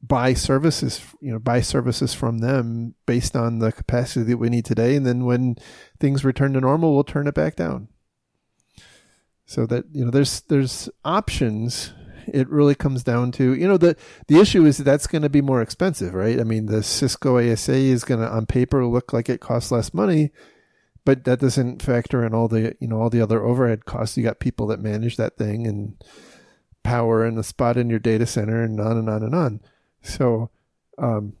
[0.00, 4.64] buy services you know buy services from them based on the capacity that we need
[4.64, 4.96] today.
[4.96, 5.56] And then when
[6.00, 7.88] things return to normal we'll turn it back down.
[9.46, 11.92] So that you know there's there's options
[12.34, 15.28] it really comes down to you know the the issue is that that's going to
[15.28, 16.40] be more expensive right?
[16.40, 19.92] I mean the cisco asa is going to on paper look like it costs less
[19.92, 20.30] money
[21.08, 24.18] but that doesn't factor in all the you know all the other overhead costs.
[24.18, 25.96] You got people that manage that thing and
[26.82, 29.60] power and a spot in your data center and on and on and on.
[30.02, 30.50] So,
[30.98, 31.32] um,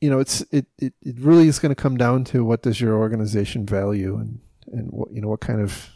[0.00, 2.80] you know, it's it, it, it really is going to come down to what does
[2.80, 4.38] your organization value and
[4.68, 5.90] and what you know what kind of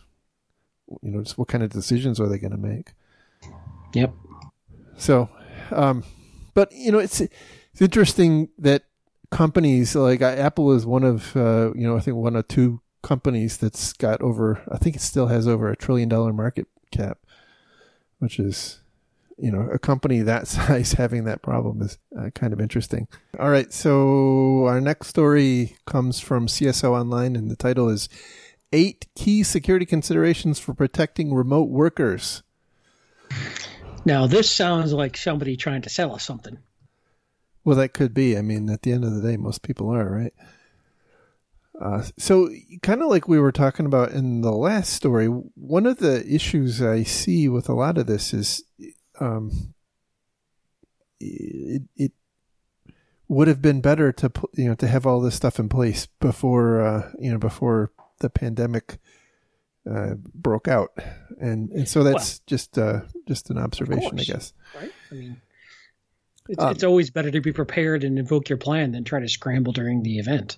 [1.01, 2.95] you know just what kind of decisions are they going to make.
[3.95, 4.15] Yep.
[4.97, 5.29] So,
[5.71, 6.05] um,
[6.55, 8.85] but you know, it's it's interesting that
[9.31, 12.81] companies like uh, Apple is one of uh, you know I think one of two
[13.03, 17.19] companies that's got over I think it still has over a trillion dollar market cap,
[18.19, 18.81] which is
[19.41, 23.09] you know, a company that size having that problem is uh, kind of interesting.
[23.39, 23.73] All right.
[23.73, 28.09] So our next story comes from CSO Online and the title is
[28.73, 32.43] Eight Key Security Considerations for Protecting Remote Workers.
[34.05, 36.59] Now, this sounds like somebody trying to sell us something.
[37.65, 38.37] Well, that could be.
[38.37, 40.35] I mean, at the end of the day, most people are, right?
[41.81, 42.51] Uh, so,
[42.83, 46.83] kind of like we were talking about in the last story, one of the issues
[46.83, 48.63] I see with a lot of this is
[49.19, 49.75] um,
[51.21, 52.13] it, it
[53.29, 56.85] would have been better to you know to have all this stuff in place before
[56.85, 58.99] uh, you know before the pandemic
[59.89, 60.91] uh, broke out,
[61.41, 64.53] and and so that's well, just uh, just an observation, course, I guess.
[64.75, 64.93] Right.
[65.11, 65.41] I mean,
[66.49, 69.29] it's, um, it's always better to be prepared and invoke your plan than try to
[69.29, 70.57] scramble during the event.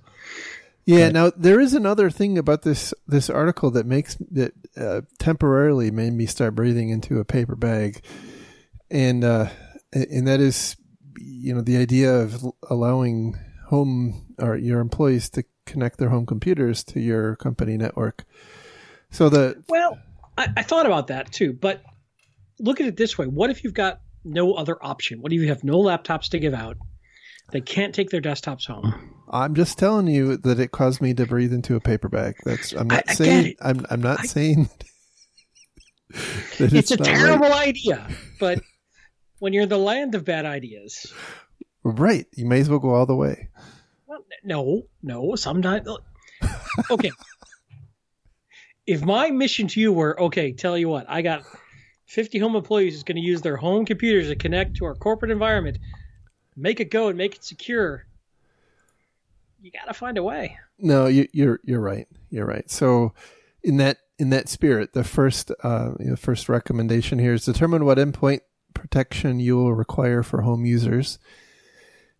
[0.85, 1.07] Yeah.
[1.07, 5.91] But, now there is another thing about this this article that makes that uh, temporarily
[5.91, 8.03] made me start breathing into a paper bag
[8.93, 9.49] and uh,
[9.93, 10.77] and that is
[11.19, 16.85] you know the idea of allowing home or your employees to connect their home computers
[16.85, 18.25] to your company network.
[19.13, 19.99] So the well,
[20.37, 21.83] I, I thought about that too, but
[22.59, 25.21] look at it this way: what if you've got no other option?
[25.21, 26.79] What if you have no laptops to give out?
[27.53, 29.15] They can't take their desktops home.
[29.31, 32.37] I'm just telling you that it caused me to breathe into a paper bag.
[32.45, 34.71] That's I'm not I, saying I am I'm not I, saying
[36.59, 37.69] it's, it's a terrible right.
[37.69, 38.09] idea,
[38.41, 38.61] but
[39.39, 41.13] when you're in the land of bad ideas.
[41.85, 42.27] Right.
[42.35, 43.49] You may as well go all the way.
[44.07, 45.35] Well, no, no.
[45.35, 45.89] Sometimes.
[46.91, 47.11] Okay.
[48.87, 51.45] If my mission to you were, okay, tell you what, I got
[52.07, 55.31] 50 home employees who's going to use their home computers to connect to our corporate
[55.31, 55.79] environment,
[56.57, 58.07] make it go and make it secure.
[59.61, 60.59] You got to find a way.
[60.79, 62.09] No, you, you're you're right.
[62.31, 62.69] You're right.
[62.69, 63.15] So,
[63.63, 67.99] in that in that spirit, the first uh, the first recommendation here is determine what
[67.99, 68.41] endpoint
[68.75, 71.21] protection you will require for home users.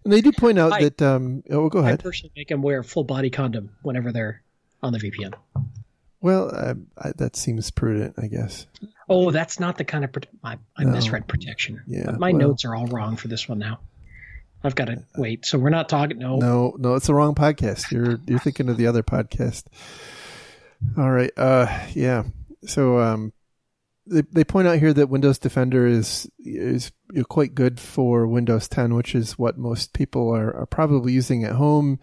[0.05, 1.03] And they do point out I, that.
[1.03, 1.95] Um, oh, go ahead.
[1.95, 4.43] I personally make them wear a full body condom whenever they're
[4.81, 5.35] on the VPN.
[6.23, 8.67] Well, I, I, that seems prudent, I guess.
[9.09, 10.11] Oh, that's not the kind of
[10.43, 10.93] I, I no.
[10.93, 11.83] misread protection.
[11.87, 13.81] Yeah, my well, notes are all wrong for this one now.
[14.65, 15.45] I've got to wait.
[15.45, 16.19] So we're not talking.
[16.19, 16.95] No, no, no.
[16.95, 17.91] It's the wrong podcast.
[17.91, 19.65] You're you're thinking of the other podcast.
[20.97, 21.33] All right.
[21.37, 22.25] Uh, yeah.
[22.65, 23.33] So um,
[24.07, 26.93] they, they point out here that Windows Defender is is
[27.29, 31.53] quite good for Windows 10, which is what most people are, are probably using at
[31.53, 31.99] home,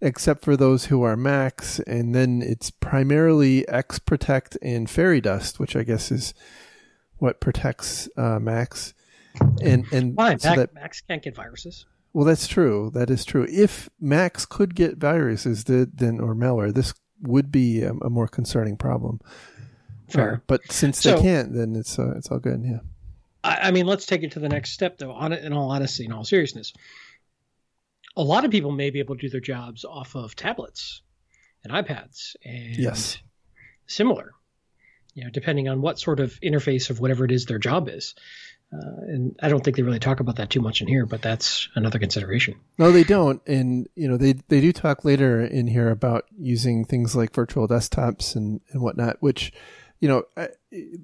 [0.00, 1.78] except for those who are Macs.
[1.80, 6.34] And then it's primarily XProtect and Fairy Dust, which I guess is
[7.18, 8.94] what protects uh, Macs.
[9.62, 10.36] And and Why?
[10.36, 11.86] So Mac, that, Macs can't get viruses.
[12.12, 12.90] Well, that's true.
[12.94, 13.46] That is true.
[13.48, 18.76] If Macs could get viruses, then or malware, this would be a, a more concerning
[18.76, 19.20] problem.
[20.08, 20.34] Fair.
[20.34, 22.62] Uh, but since so, they can't, then it's uh, it's all good.
[22.64, 22.80] Yeah.
[23.44, 25.12] I, I, mean, let's take it to the next step, though.
[25.12, 26.72] On it, in all honesty, in all seriousness,
[28.16, 31.02] a lot of people may be able to do their jobs off of tablets
[31.64, 33.18] and iPads and yes.
[33.86, 34.32] similar,
[35.14, 38.14] you know, depending on what sort of interface of whatever it is their job is.
[38.72, 41.22] Uh, and I don't think they really talk about that too much in here, but
[41.22, 42.54] that's another consideration.
[42.78, 43.42] No, they don't.
[43.46, 47.66] And, you know, they, they do talk later in here about using things like virtual
[47.66, 49.52] desktops and, and whatnot, which,
[49.98, 50.22] you know,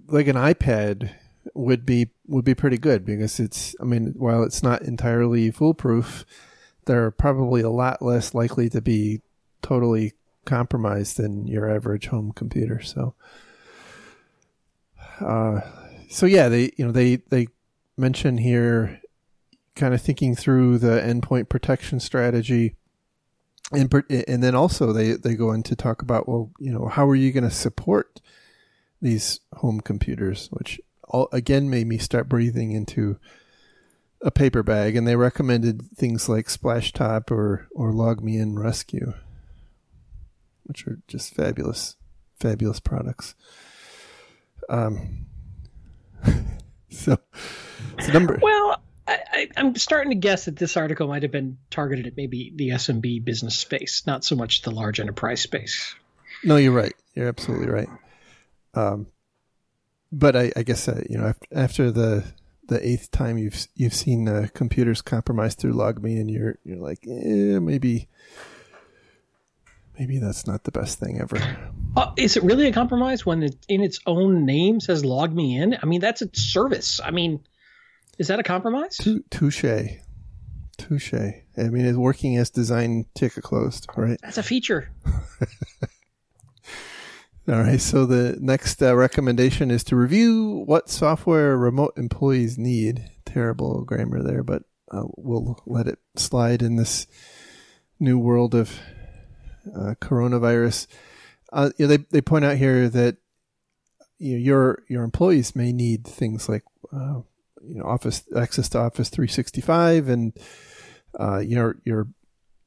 [0.07, 1.11] like an iPad
[1.55, 6.25] would be, would be pretty good because it's, I mean, while it's not entirely foolproof,
[6.87, 9.20] they're probably a lot less likely to be
[9.62, 12.81] totally compromised than your average home computer.
[12.81, 13.14] So,
[15.20, 15.61] uh,
[16.09, 17.49] so yeah, they, you know, they, they
[17.96, 19.01] mention here,
[19.75, 22.77] kind of thinking through the endpoint protection strategy.
[23.72, 27.09] And, and then also they, they go in to talk about, well, you know, how
[27.09, 28.20] are you going to support
[29.03, 33.18] these home computers, which all, again made me start breathing into
[34.27, 34.97] a paper bag.
[34.97, 39.15] And they recommended things like Splashtop or, or LogMeIn Rescue,
[40.65, 41.97] which are just fabulous,
[42.39, 43.35] fabulous products.
[44.69, 45.27] Um,
[46.91, 47.19] so,
[48.01, 48.39] so number.
[48.43, 52.53] Well, I, am starting to guess that this article might have been targeted at maybe
[52.57, 55.95] the SMB business space, not so much the large enterprise space.
[56.43, 56.95] No, you're right.
[57.15, 57.89] You're absolutely right.
[58.75, 59.07] Um,
[60.11, 62.25] but I, I guess uh, you know after, after, the
[62.68, 67.07] the eighth time you've you've seen uh, computers compromised through LogMe, and you're you're like,
[67.07, 68.09] eh, maybe
[69.98, 71.38] maybe that's not the best thing ever.
[71.96, 75.57] Uh, is it really a compromise when it in its own name says log me
[75.57, 75.76] in?
[75.83, 77.00] I mean, that's a service.
[77.02, 77.40] I mean,
[78.18, 78.98] is that a compromise?
[79.31, 79.64] Touche.
[80.76, 81.14] Touche.
[81.14, 84.18] I mean, it's working as designed, ticket closed, right?
[84.22, 84.90] That's a feature.
[87.48, 87.80] All right.
[87.80, 93.09] So the next uh, recommendation is to review what software remote employees need.
[93.24, 97.06] Terrible grammar there, but uh, we'll let it slide in this
[98.00, 98.76] new world of
[99.72, 100.88] uh, coronavirus.
[101.52, 103.16] Uh, you know, they they point out here that
[104.18, 107.20] you know, your your employees may need things like uh,
[107.62, 110.32] you know Office access to Office 365, and
[111.20, 112.09] uh, your your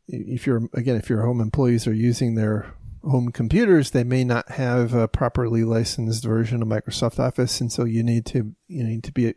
[0.07, 4.51] if you're again if your home employees are using their home computers, they may not
[4.51, 9.03] have a properly licensed version of Microsoft Office, and so you need to you need
[9.03, 9.33] to be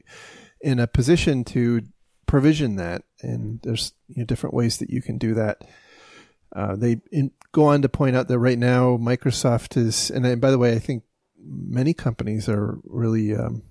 [0.61, 1.83] in a position to
[2.27, 3.03] provision that.
[3.21, 5.63] And there's you know, different ways that you can do that.
[6.55, 10.51] Uh, they in, go on to point out that right now Microsoft is, and by
[10.51, 11.05] the way, I think
[11.39, 13.63] many companies are really um,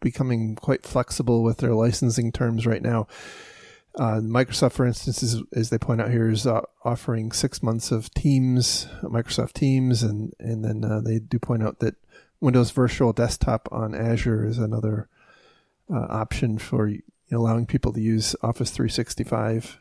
[0.00, 3.06] becoming quite flexible with their licensing terms right now.
[3.98, 7.90] Uh, Microsoft, for instance, is, as they point out here, is uh, offering six months
[7.90, 11.96] of Teams, Microsoft Teams, and and then uh, they do point out that
[12.40, 15.08] Windows Virtual Desktop on Azure is another
[15.92, 16.90] uh, option for
[17.30, 19.78] allowing people to use Office 365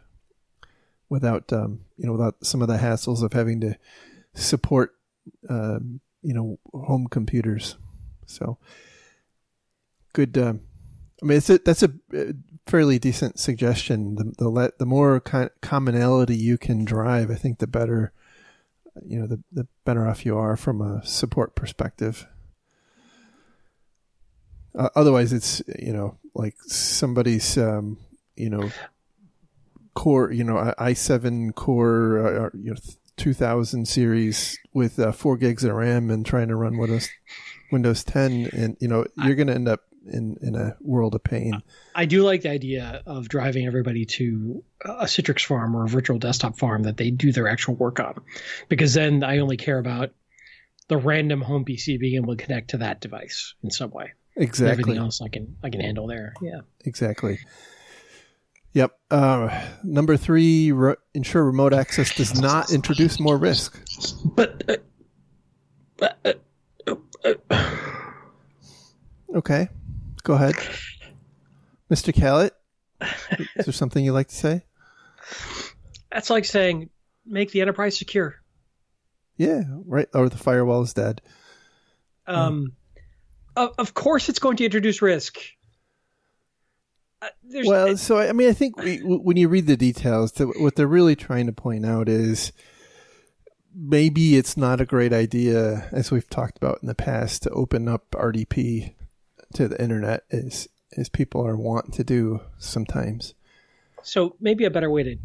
[1.09, 3.77] without um, you know without some of the hassles of having to
[4.33, 4.93] support
[5.49, 7.77] um, you know home computers.
[8.25, 8.57] So
[10.13, 10.37] good.
[10.37, 10.61] Um,
[11.21, 11.91] I mean, it's a, that's a
[12.71, 14.15] fairly decent suggestion.
[14.15, 18.13] The the, le- the more commonality you can drive, I think the better.
[19.05, 22.27] You know, the the better off you are from a support perspective.
[24.73, 27.97] Uh, otherwise, it's you know like somebody's um,
[28.35, 28.69] you know
[29.93, 32.77] core, you know, i7 core, uh, you know,
[33.17, 37.09] 2000 series with uh, four gigs of RAM and trying to run Windows
[37.71, 41.23] Windows 10, and you know, you're going to end up in in a world of
[41.23, 41.61] pain.
[41.95, 46.19] I do like the idea of driving everybody to a Citrix farm or a virtual
[46.19, 48.21] desktop farm that they do their actual work on,
[48.69, 50.11] because then I only care about
[50.87, 54.13] the random home PC being able to connect to that device in some way.
[54.35, 54.71] Exactly.
[54.71, 56.33] Everything else I can I can handle there.
[56.41, 56.61] Yeah.
[56.85, 57.39] Exactly.
[58.73, 58.97] Yep.
[59.09, 63.77] Uh, number three, re- ensure remote access does not introduce more risk.
[64.25, 64.81] But.
[66.01, 66.33] Uh, uh,
[66.87, 67.77] uh, uh
[69.35, 69.69] okay.
[70.23, 70.55] Go ahead.
[71.89, 72.13] Mr.
[72.13, 72.51] Kalat,
[73.55, 74.63] is there something you'd like to say?
[76.11, 76.89] That's like saying
[77.25, 78.35] make the enterprise secure.
[79.37, 80.07] Yeah, right.
[80.13, 81.21] Or the firewall is dead.
[82.27, 82.73] Um,
[83.57, 83.67] yeah.
[83.77, 85.37] of course, it's going to introduce risk.
[87.21, 87.27] Uh,
[87.65, 91.15] well, so I mean, I think we, when you read the details, what they're really
[91.15, 92.51] trying to point out is
[93.75, 97.87] maybe it's not a great idea, as we've talked about in the past, to open
[97.87, 98.93] up RDP
[99.55, 103.33] to the internet, as as people are want to do sometimes.
[104.03, 105.15] So maybe a better way to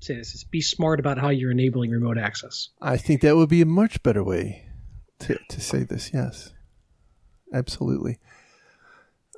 [0.00, 2.68] say this is be smart about how you're enabling remote access.
[2.80, 4.66] I think that would be a much better way
[5.20, 6.10] to to say this.
[6.12, 6.52] Yes,
[7.52, 8.18] absolutely.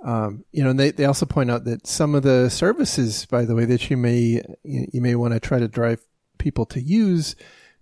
[0.02, 3.46] Um, you know, and they, they also point out that some of the services, by
[3.46, 6.04] the way, that you may you may want to try to drive
[6.38, 7.36] people to use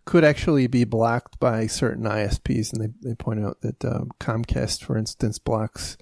[0.05, 4.85] could actually be blocked by certain ISPs, and they, they point out that um, Comcast,
[4.85, 5.97] for instance, blocks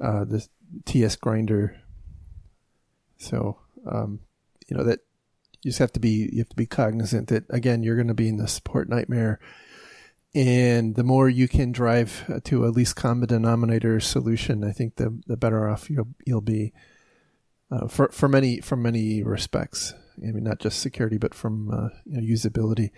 [0.00, 0.46] uh, the
[0.84, 1.76] TS grinder.
[3.18, 3.58] So
[3.90, 4.20] um,
[4.68, 5.00] you know that
[5.62, 8.14] you just have to be you have to be cognizant that again you're going to
[8.14, 9.40] be in the support nightmare,
[10.34, 15.18] and the more you can drive to a least common denominator solution, I think the
[15.26, 16.72] the better off you'll you'll be.
[17.70, 19.92] Uh, for for many from many respects.
[20.26, 22.90] I mean, not just security, but from uh, you know, usability.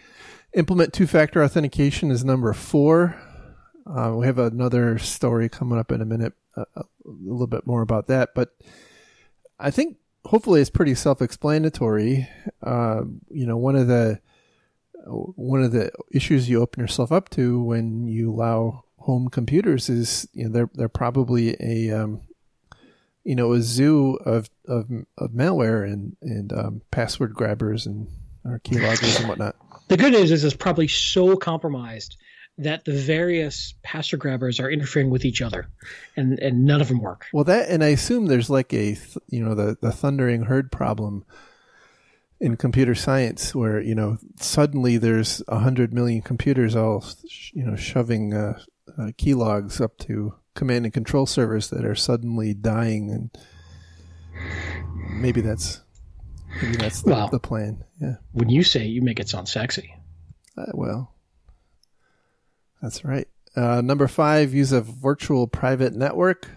[0.55, 3.21] Implement two-factor authentication is number four.
[3.87, 7.83] Uh, we have another story coming up in a minute, uh, a little bit more
[7.83, 8.31] about that.
[8.35, 8.57] But
[9.59, 12.29] I think hopefully it's pretty self-explanatory.
[12.63, 14.21] Uh, you know, one of the
[15.07, 20.29] one of the issues you open yourself up to when you allow home computers is
[20.33, 22.21] you know they're they're probably a um,
[23.25, 28.09] you know a zoo of of, of malware and and um, password grabbers and
[28.45, 28.61] or
[29.19, 29.57] and whatnot.
[29.89, 32.17] The good news is it's probably so compromised
[32.61, 35.69] that the various password grabbers are interfering with each other,
[36.17, 37.27] and and none of them work.
[37.33, 40.71] Well, that and I assume there's like a th- you know the the thundering herd
[40.71, 41.25] problem
[42.41, 47.05] in computer science where you know suddenly there's a hundred million computers all
[47.53, 48.59] you know shoving uh,
[48.99, 53.31] uh, keylogs up to command and control servers that are suddenly dying and
[55.11, 55.83] maybe that's
[56.63, 57.85] maybe that's the, well, the plan.
[58.01, 58.17] Yeah.
[58.33, 59.95] when you say you make it sound sexy.
[60.57, 61.15] Uh, well
[62.83, 66.49] that's right uh, number five use a virtual private network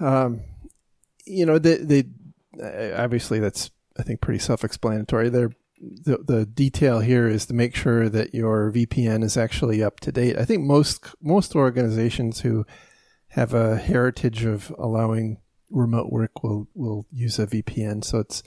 [0.00, 0.40] um
[1.24, 2.04] you know they they
[2.96, 8.08] obviously that's i think pretty self-explanatory they're the, the detail here is to make sure
[8.08, 10.36] that your VPN is actually up to date.
[10.36, 12.66] I think most most organizations who
[13.28, 15.38] have a heritage of allowing
[15.70, 18.04] remote work will will use a VPN.
[18.04, 18.42] So it's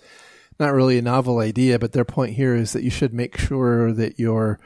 [0.59, 3.91] not really a novel idea, but their point here is that you should make sure
[3.91, 4.59] that your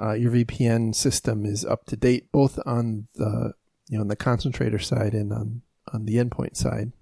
[0.00, 3.54] uh, your VPN system is up to date, both on the
[3.88, 6.92] you know on the concentrator side and on on the endpoint side.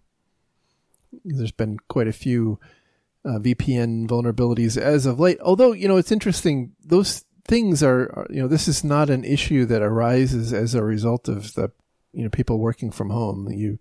[1.25, 2.59] There's been quite a few
[3.27, 5.39] uh, VPN vulnerabilities as of late.
[5.41, 9.25] Although, you know, it's interesting, those things are, are, you know, this is not an
[9.25, 11.73] issue that arises as a result of the,
[12.13, 13.51] you know, people working from home.
[13.51, 13.79] You,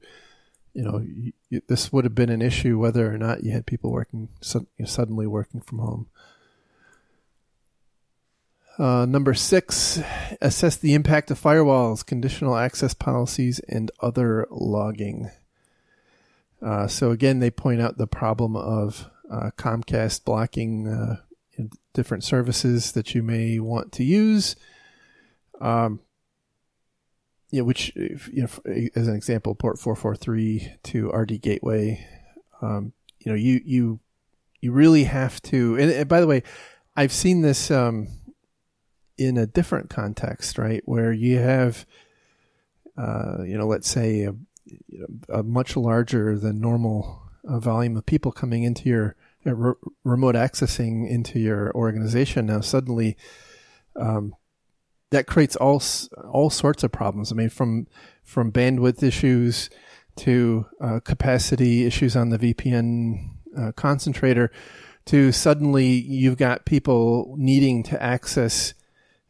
[0.74, 3.66] you know, you, you, this would have been an issue whether or not you had
[3.66, 6.08] people working, su- suddenly working from home.
[8.78, 10.02] Uh, number six,
[10.42, 15.32] assess the impact of firewalls, conditional access policies, and other logging.
[16.62, 21.18] Uh, so again, they point out the problem of uh, Comcast blocking uh,
[21.94, 24.56] different services that you may want to use.
[25.62, 26.02] Um,
[27.52, 32.06] yeah, which you know, as an example, port four four three to RD Gateway.
[32.62, 34.00] Um, you know, you you
[34.60, 35.78] you really have to.
[35.78, 36.44] And, and by the way,
[36.98, 38.08] I've seen this um,
[39.18, 41.86] in a different context, right, where you have,
[42.98, 44.36] uh, you know, let's say a,
[45.30, 50.36] a much larger than normal a volume of people coming into your uh, re- remote
[50.36, 52.48] accessing into your organization.
[52.48, 53.18] Now suddenly
[53.96, 54.36] um,
[55.12, 55.82] that creates all
[56.28, 57.32] all sorts of problems.
[57.32, 57.88] I mean from
[58.24, 59.70] from bandwidth issues
[60.18, 64.52] to uh, capacity issues on the vpn uh, concentrator
[65.06, 68.74] to suddenly you've got people needing to access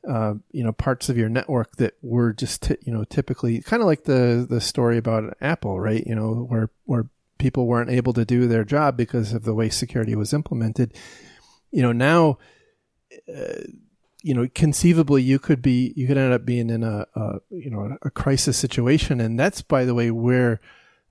[0.08, 3.82] uh, you know parts of your network that were just t- you know typically kind
[3.82, 6.06] of like the the story about Apple, right?
[6.06, 9.70] You know where where people weren't able to do their job because of the way
[9.70, 10.94] security was implemented.
[11.72, 12.38] You know, now,
[13.30, 13.64] uh,
[14.22, 17.70] you know, conceivably you could be, you could end up being in a, a, you
[17.70, 19.20] know, a crisis situation.
[19.20, 20.60] And that's, by the way, where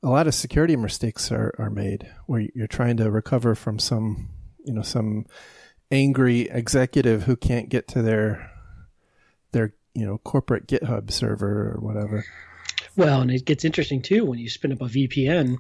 [0.03, 4.30] a lot of security mistakes are, are made, where you're trying to recover from some,
[4.64, 5.26] you know, some
[5.90, 8.53] angry executive who can't get to their, their,
[9.95, 12.24] you know, corporate GitHub server or whatever.
[12.97, 15.59] Well, and it gets interesting too when you spin up a VPN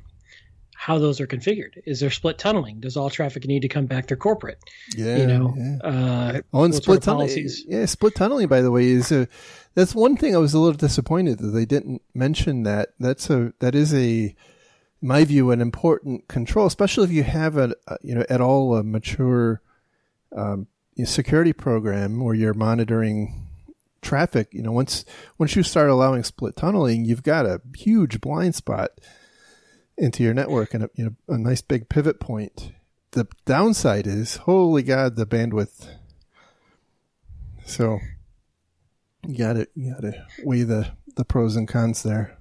[0.84, 1.80] how those are configured.
[1.86, 2.80] Is there split tunneling?
[2.80, 4.58] Does all traffic need to come back to corporate?
[4.94, 5.54] Yeah, you know.
[5.56, 5.78] Yeah.
[5.82, 7.48] Uh, oh, and split tunneling.
[7.66, 8.48] Yeah, split tunneling.
[8.48, 9.26] By the way, is a
[9.74, 12.90] that's one thing I was a little disappointed that they didn't mention that.
[13.00, 14.34] That's a that is a,
[15.00, 18.76] my view, an important control, especially if you have a, a you know at all
[18.76, 19.62] a mature
[20.36, 20.66] um,
[21.04, 23.48] security program where you're monitoring
[24.04, 24.48] traffic.
[24.52, 25.04] You know, once
[25.38, 28.90] once you start allowing split tunneling, you've got a huge blind spot
[29.96, 32.72] into your network and a, you know, a nice big pivot point.
[33.12, 35.88] The downside is, holy God, the bandwidth.
[37.64, 37.98] So
[39.26, 42.38] you got to you got to weigh the the pros and cons there.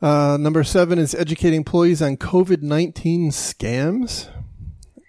[0.00, 4.28] Uh, number seven is educating employees on COVID nineteen scams.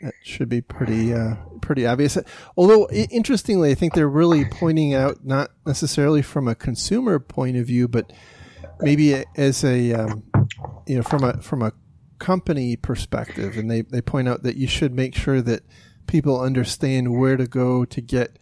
[0.03, 2.17] That should be pretty uh, pretty obvious.
[2.57, 7.65] Although interestingly, I think they're really pointing out not necessarily from a consumer point of
[7.65, 8.11] view, but
[8.81, 10.23] maybe as a um,
[10.85, 11.71] you know from a from a
[12.19, 15.63] company perspective, and they they point out that you should make sure that
[16.05, 18.37] people understand where to go to get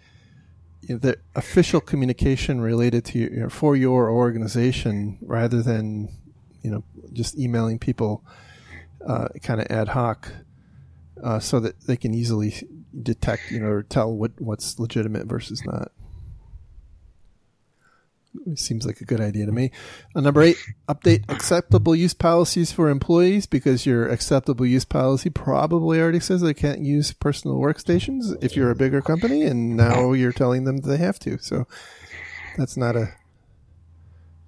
[0.81, 6.09] you know, the official communication related to you know, for your organization rather than
[6.63, 6.83] you know
[7.13, 8.25] just emailing people
[9.05, 10.31] uh, kind of ad hoc
[11.23, 12.55] uh, so that they can easily
[13.01, 15.91] detect, you know, or tell what what's legitimate versus not.
[18.47, 19.71] It seems like a good idea to me.
[20.15, 20.55] Uh, number eight,
[20.87, 26.53] update acceptable use policies for employees because your acceptable use policy probably already says they
[26.53, 30.97] can't use personal workstations if you're a bigger company, and now you're telling them they
[30.97, 31.37] have to.
[31.39, 31.67] So
[32.57, 33.13] that's not a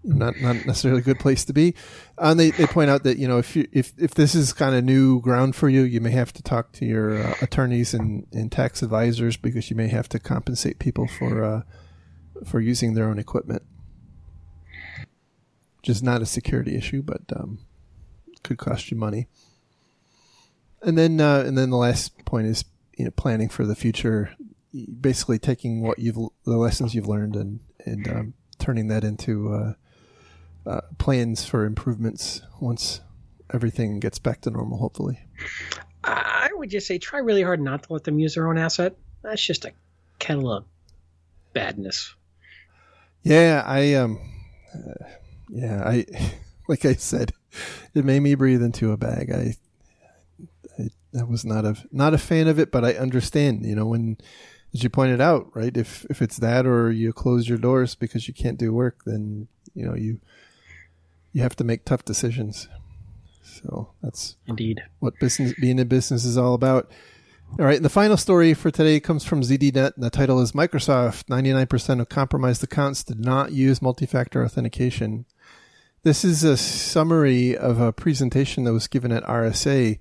[0.04, 1.74] not not necessarily a good place to be.
[2.18, 4.76] And they, they point out that you know if you if if this is kind
[4.76, 8.28] of new ground for you, you may have to talk to your uh, attorneys and,
[8.32, 11.62] and tax advisors because you may have to compensate people for uh,
[12.46, 13.64] for using their own equipment,
[15.78, 17.60] which is not a security issue, but um,
[18.44, 19.28] could cost you money.
[20.82, 22.66] And then uh, and then the last point is
[22.98, 24.36] you know planning for the future,
[25.00, 29.76] basically taking what you've the lessons you've learned and and um, turning that into
[30.66, 33.02] uh, plans for improvements once
[33.54, 35.20] everything gets back to normal, hopefully?
[36.04, 38.96] I would just say try really hard not to let them use their own asset.
[39.22, 39.72] That's just a
[40.20, 40.66] kettle of
[41.54, 42.14] badness.
[43.24, 44.20] Yeah, I um,
[44.76, 45.06] uh,
[45.50, 46.06] yeah, I
[46.68, 47.32] like I said,
[47.94, 49.32] it made me breathe into a bag.
[49.32, 49.56] I,
[50.78, 50.90] I,
[51.20, 53.66] I was not a not a fan of it, but I understand.
[53.66, 54.18] You know, when
[54.74, 55.76] as you pointed out, right?
[55.76, 59.48] If if it's that or you close your doors because you can't do work, then
[59.74, 60.20] you know you
[61.34, 62.70] you have to make tough decisions.
[63.42, 66.92] So that's indeed what business being in business is all about.
[67.60, 70.54] All right, and the final story for today comes from ZDNet, and the title is
[70.54, 75.26] Microsoft 99% of compromised accounts did not use multi-factor authentication.
[76.02, 80.00] This is a summary of a presentation that was given at RSA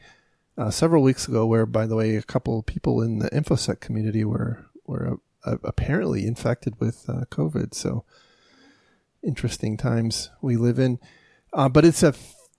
[0.56, 3.80] uh, several weeks ago, where, by the way, a couple of people in the InfoSec
[3.80, 7.74] community were were uh, apparently infected with uh, COVID.
[7.74, 8.04] So
[9.22, 10.98] interesting times we live in.
[11.52, 12.14] Uh, but it's a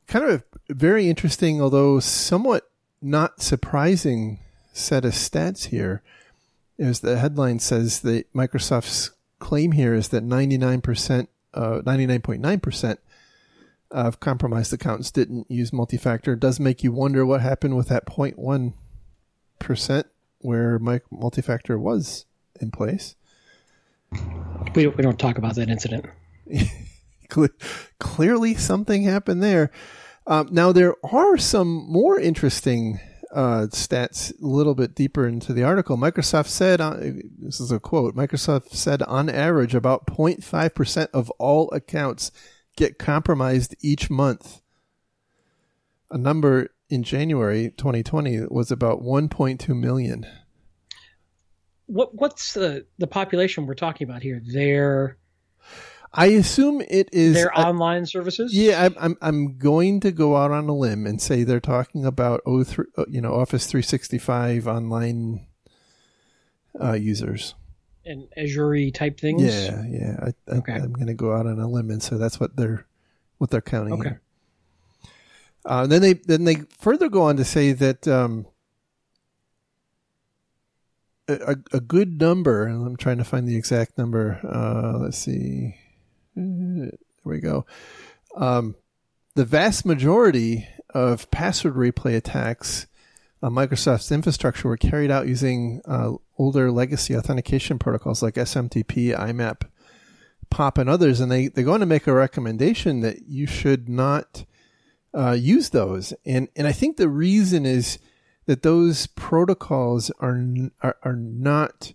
[0.08, 2.70] kind of a very interesting, although somewhat
[3.02, 4.39] not surprising
[4.72, 6.02] set of stats here.
[6.80, 12.98] As the headline says, that Microsoft's claim here is that 99%, uh, 99.9%
[13.91, 16.34] of compromised accounts didn't use multi-factor.
[16.34, 20.04] It does make you wonder what happened with that 0.1%
[20.39, 22.26] where multi-factor was
[22.60, 23.16] in place.
[24.76, 26.08] We, we don't talk about that incident.
[28.00, 29.72] clearly something happened there.
[30.26, 33.00] Um, now there are some more interesting
[33.34, 35.98] uh, stats a little bit deeper into the article.
[35.98, 36.96] Microsoft said, uh,
[37.40, 42.32] this is a quote, Microsoft said on average about 0.5% of all accounts
[42.76, 44.62] get compromised each month.
[46.12, 50.26] A number in January 2020 was about 1.2 million.
[51.88, 54.42] What what's the the population we're talking about here?
[54.46, 55.18] They're
[56.14, 58.53] I assume it is their uh, online services.
[58.53, 62.05] Yeah, I'm, I'm I'm going to go out on a limb and say they're talking
[62.05, 65.47] about oh three, uh, you know, Office 365 online
[66.80, 67.55] uh, users
[68.05, 69.41] and Azure type things.
[69.43, 70.30] Yeah, yeah.
[70.47, 70.74] I, okay.
[70.74, 72.86] I, am going to go out on a limb and say that's what they're
[73.38, 74.09] what they're counting okay.
[74.09, 74.22] here.
[75.66, 78.45] Uh, then they then they further go on to say that um,
[81.28, 82.66] a, a good number.
[82.66, 84.39] And I'm trying to find the exact number.
[84.43, 85.76] Uh, let's see.
[86.36, 86.92] There
[87.24, 87.66] we go.
[88.36, 88.76] Um,
[89.36, 92.88] the vast majority of password replay attacks
[93.42, 99.64] on Microsoft's infrastructure were carried out using uh, older legacy authentication protocols like SMTP, IMAP,
[100.50, 101.20] POP, and others.
[101.20, 104.46] And they, they're going to make a recommendation that you should not
[105.14, 106.14] uh, use those.
[106.26, 108.00] And, and I think the reason is
[108.46, 110.42] that those protocols are,
[110.82, 111.94] are, are not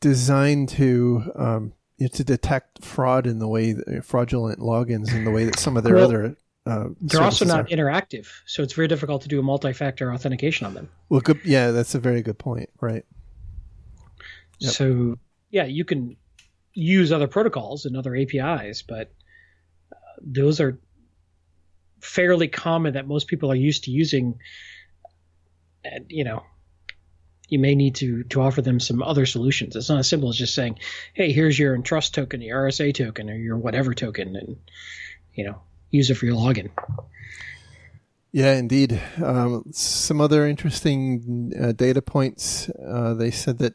[0.00, 5.24] designed to um, you know, to detect fraud in the way that, fraudulent logins in
[5.24, 6.36] the way that some of their well, other
[6.66, 7.64] uh, they're also not are.
[7.64, 10.88] interactive, so it's very difficult to do a multi-factor authentication on them.
[11.08, 13.04] Well, good, yeah, that's a very good point, right?
[14.58, 14.72] Yep.
[14.72, 15.16] So,
[15.50, 16.16] yeah, you can
[16.74, 19.12] use other protocols and other APIs, but
[19.92, 20.80] uh, those are
[22.00, 24.38] fairly common that most people are used to using.
[25.84, 26.42] And you know,
[27.48, 29.76] you may need to to offer them some other solutions.
[29.76, 30.78] It's not as simple as just saying,
[31.14, 34.56] "Hey, here's your Entrust token, your RSA token, or your whatever token," and
[35.34, 36.70] you know, use it for your login.
[38.32, 39.00] Yeah, indeed.
[39.22, 42.68] Um, some other interesting uh, data points.
[42.68, 43.74] Uh, they said that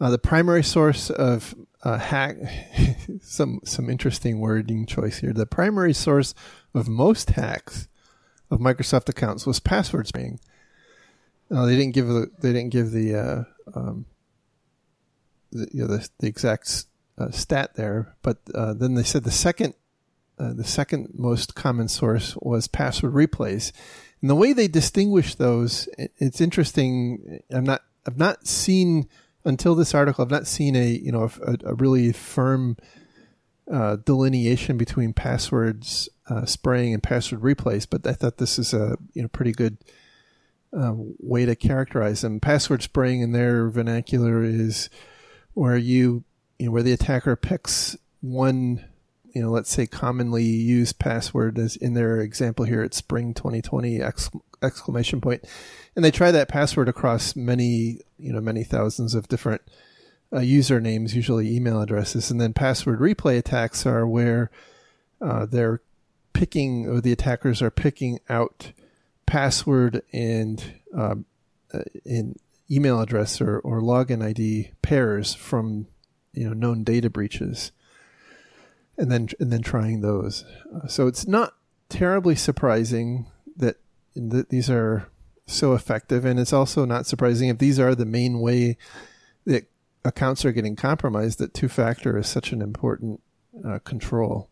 [0.00, 2.36] uh, the primary source of uh, hack,
[3.22, 5.32] some some interesting wording choice here.
[5.32, 6.34] The primary source
[6.74, 7.88] of most hacks
[8.50, 10.38] of Microsoft accounts was password spraying.
[11.52, 13.44] Uh, they didn't give the they didn't give the uh,
[13.74, 14.06] um,
[15.50, 16.86] the, you know, the, the exact
[17.30, 19.74] stat there, but then they said the second
[20.42, 23.70] uh, the second most common source was password replays.
[24.20, 27.40] And the way they distinguish those, it, it's interesting.
[27.50, 29.08] I'm not, I've not seen
[29.44, 32.76] until this article, I've not seen a, you know, a, a really firm
[33.70, 37.86] uh, delineation between passwords uh, spraying and password replays.
[37.88, 39.78] But I thought this is a, you know, pretty good
[40.76, 42.40] uh, way to characterize them.
[42.40, 44.88] Password spraying in their vernacular is
[45.54, 46.24] where you,
[46.58, 48.84] you know, where the attacker picks one
[49.34, 54.00] you know, let's say commonly used password as in their example here at spring 2020
[54.62, 55.22] exclamation.
[55.24, 59.62] And they try that password across many, you know, many thousands of different
[60.32, 62.30] uh, usernames, usually email addresses.
[62.30, 64.50] And then password replay attacks are where
[65.20, 65.80] uh, they're
[66.34, 68.72] picking, or the attackers are picking out
[69.32, 70.62] password and
[70.94, 71.24] um,
[71.72, 72.36] uh, in
[72.70, 75.86] email address or, or login ID pairs from,
[76.34, 77.72] you know, known data breaches
[78.98, 80.44] and then and then trying those.
[80.74, 81.54] Uh, so it's not
[81.88, 83.26] terribly surprising
[83.56, 83.76] that,
[84.14, 85.08] that these are
[85.46, 88.76] so effective, and it's also not surprising if these are the main way
[89.46, 89.64] that
[90.04, 91.38] accounts are getting compromised.
[91.38, 93.22] That two factor is such an important
[93.66, 94.50] uh, control.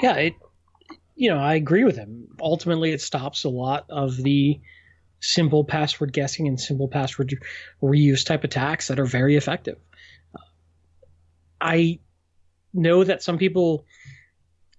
[0.00, 0.34] Yeah, it.
[1.16, 2.28] You know, I agree with him.
[2.40, 4.60] Ultimately, it stops a lot of the
[5.20, 7.34] simple password guessing and simple password
[7.82, 9.78] reuse type attacks that are very effective.
[11.60, 12.00] I
[12.74, 13.86] know that some people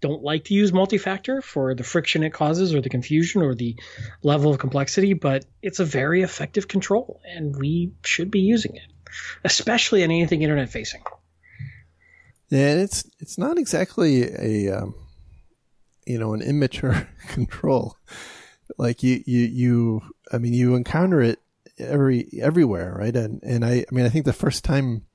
[0.02, 3.76] don't like to use multi-factor for the friction it causes or the confusion or the
[4.22, 8.92] level of complexity, but it's a very effective control and we should be using it,
[9.44, 11.02] especially in anything internet facing.
[12.50, 14.94] Yeah, it's it's not exactly a um,
[16.06, 17.98] you know an immature control.
[18.78, 20.02] Like you you you
[20.32, 21.40] I mean you encounter it
[21.78, 23.16] every everywhere, right?
[23.16, 25.06] And and I I mean I think the first time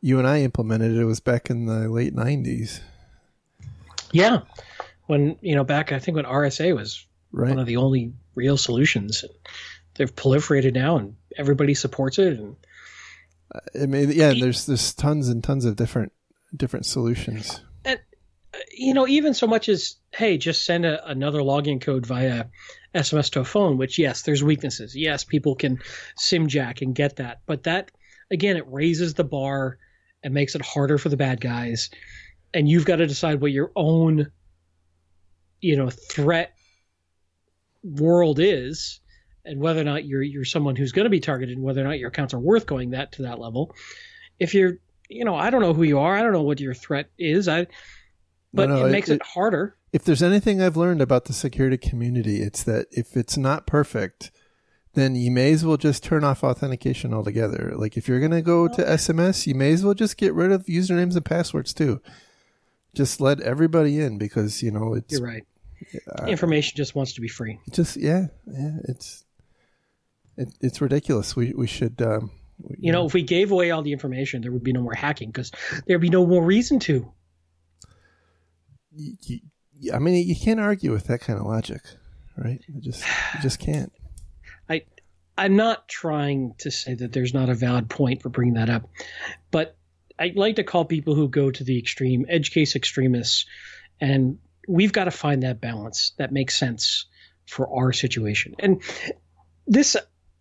[0.00, 2.80] you and I implemented it was back in the late '90s.
[4.12, 4.40] Yeah,
[5.06, 7.50] when you know back, I think when RSA was right.
[7.50, 9.24] one of the only real solutions.
[9.94, 12.38] They've proliferated now, and everybody supports it.
[12.38, 12.56] And
[13.80, 16.12] I mean, yeah, there's there's tons and tons of different
[16.56, 17.60] different solutions.
[18.70, 22.46] You know, even so much as hey, just send a, another login code via
[22.94, 23.78] SMS to a phone.
[23.78, 24.96] Which yes, there's weaknesses.
[24.96, 25.80] Yes, people can
[26.16, 27.90] sim jack and get that, but that
[28.30, 29.78] again, it raises the bar
[30.22, 31.90] and makes it harder for the bad guys.
[32.52, 34.30] And you've got to decide what your own,
[35.60, 36.54] you know, threat
[37.82, 39.00] world is,
[39.44, 41.84] and whether or not you're you're someone who's going to be targeted, and whether or
[41.84, 43.74] not your accounts are worth going that to that level.
[44.38, 46.16] If you're, you know, I don't know who you are.
[46.16, 47.46] I don't know what your threat is.
[47.46, 47.66] I,
[48.52, 49.76] but no, no, it makes it, it harder.
[49.92, 54.30] If there's anything I've learned about the security community, it's that if it's not perfect,
[54.94, 57.72] then you may as well just turn off authentication altogether.
[57.76, 60.52] Like if you're going to go to SMS, you may as well just get rid
[60.52, 62.00] of usernames and passwords too.
[62.94, 65.44] Just let everybody in because, you know, it's You're right.
[66.18, 67.58] Uh, Information just wants to be free.
[67.70, 69.24] Just yeah, yeah, it's
[70.36, 71.34] it, it's ridiculous.
[71.34, 72.30] We we should um,
[72.62, 74.92] we, you know, if we gave away all the information, there would be no more
[74.92, 75.52] hacking because
[75.86, 77.10] there'd be no more reason to.
[78.92, 79.16] You,
[79.72, 81.82] you, I mean, you can't argue with that kind of logic,
[82.36, 82.60] right?
[82.68, 83.92] You just you just can't.
[84.68, 84.82] I
[85.38, 88.88] I'm not trying to say that there's not a valid point for bringing that up,
[89.50, 89.76] but
[90.18, 93.46] I like to call people who go to the extreme edge case extremists,
[94.00, 94.38] and
[94.68, 97.06] we've got to find that balance that makes sense
[97.46, 98.54] for our situation.
[98.58, 98.82] And
[99.66, 99.96] this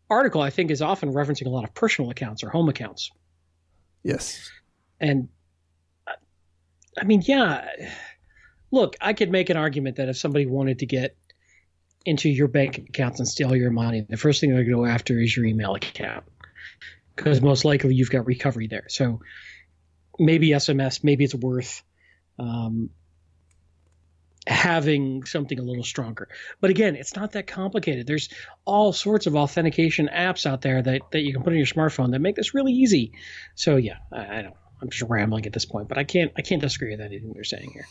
[0.10, 3.12] article, I think, is often referencing a lot of personal accounts or home accounts.
[4.04, 4.52] Yes.
[5.00, 5.30] And
[6.08, 6.14] uh,
[6.98, 7.66] I mean, yeah.
[8.72, 11.16] Look, I could make an argument that if somebody wanted to get
[12.06, 14.86] into your bank accounts and steal your money, the first thing they're going to go
[14.86, 16.24] after is your email account
[17.16, 18.86] because most likely you've got recovery there.
[18.88, 19.22] So
[20.18, 21.84] maybe SMS, maybe it's worth
[22.38, 22.92] um,
[24.48, 26.30] having something a little stronger.
[26.62, 28.08] But again, it's not that complicated.
[28.08, 28.30] There's
[28.66, 32.12] all sorts of authentication apps out there that, that you can put on your smartphone
[32.12, 33.14] that make this really easy.
[33.56, 34.56] So yeah, I, I don't.
[34.82, 37.44] I'm just rambling at this point, but I can't I can't disagree with anything you're
[37.44, 37.86] saying here.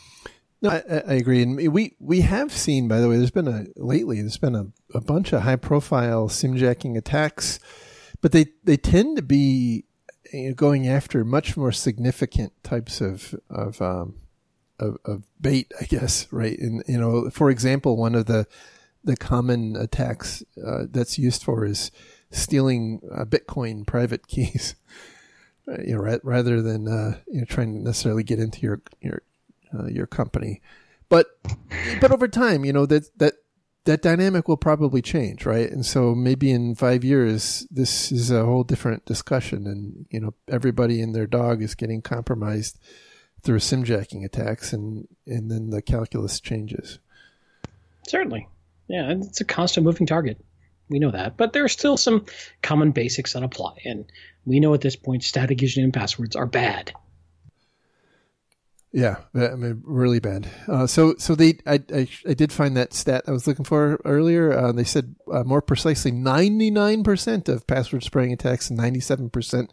[0.60, 3.66] No, I, I, agree, and we we have seen, by the way, there's been a
[3.76, 4.20] lately.
[4.20, 7.60] There's been a, a bunch of high profile simjacking attacks,
[8.20, 9.84] but they they tend to be
[10.32, 14.16] you know, going after much more significant types of of um,
[14.80, 16.58] of, of bait, I guess, right?
[16.58, 18.46] And you know, for example, one of the
[19.04, 21.90] the common attacks uh, that's used for is
[22.30, 24.74] stealing uh, Bitcoin private keys.
[25.68, 29.22] Uh, you know, rather than uh, you know trying to necessarily get into your your
[29.74, 30.60] uh, your company,
[31.08, 31.26] but
[32.00, 33.34] but over time, you know that that
[33.88, 35.70] that dynamic will probably change, right?
[35.70, 40.34] And so maybe in five years, this is a whole different discussion, and you know
[40.46, 42.78] everybody and their dog is getting compromised
[43.42, 46.98] through simjacking attacks, and and then the calculus changes.
[48.06, 48.46] Certainly,
[48.88, 50.38] yeah, it's a constant moving target.
[50.90, 52.26] We know that, but there are still some
[52.62, 54.04] common basics that apply, and
[54.44, 56.92] we know at this point static username and passwords are bad.
[58.90, 60.48] Yeah, I mean, really bad.
[60.66, 64.00] Uh, so, so they, I, I, I, did find that stat I was looking for
[64.06, 64.50] earlier.
[64.50, 69.00] Uh, they said uh, more precisely, ninety nine percent of password spraying attacks and ninety
[69.00, 69.72] seven percent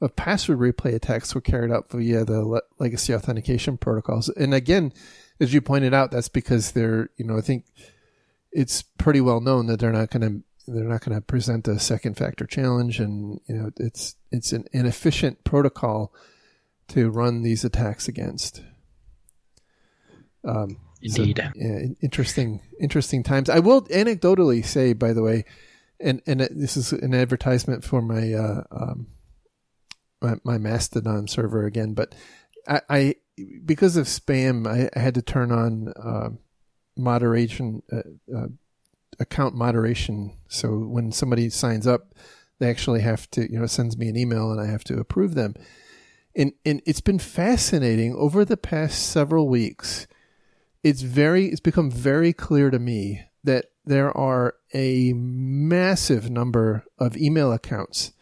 [0.00, 4.28] of password replay attacks were carried out via the le- legacy authentication protocols.
[4.30, 4.92] And again,
[5.38, 7.66] as you pointed out, that's because they're, you know, I think
[8.50, 11.78] it's pretty well known that they're not going to they're not going to present a
[11.78, 16.12] second factor challenge, and you know, it's it's an inefficient protocol
[16.90, 18.62] to run these attacks against.
[20.44, 21.38] Um, Indeed.
[21.38, 23.48] So, yeah, interesting, interesting times.
[23.48, 25.44] I will anecdotally say, by the way,
[25.98, 29.06] and and this is an advertisement for my uh, um,
[30.20, 32.14] my, my, Mastodon server again, but
[32.68, 33.14] I, I
[33.64, 36.30] because of spam, I, I, had to turn on uh,
[36.96, 38.48] moderation, uh, uh,
[39.18, 40.36] account moderation.
[40.48, 42.14] So when somebody signs up,
[42.58, 45.34] they actually have to, you know, sends me an email and I have to approve
[45.34, 45.54] them
[46.34, 50.06] and and it's been fascinating over the past several weeks.
[50.82, 57.16] It's very it's become very clear to me that there are a massive number of
[57.16, 58.12] email accounts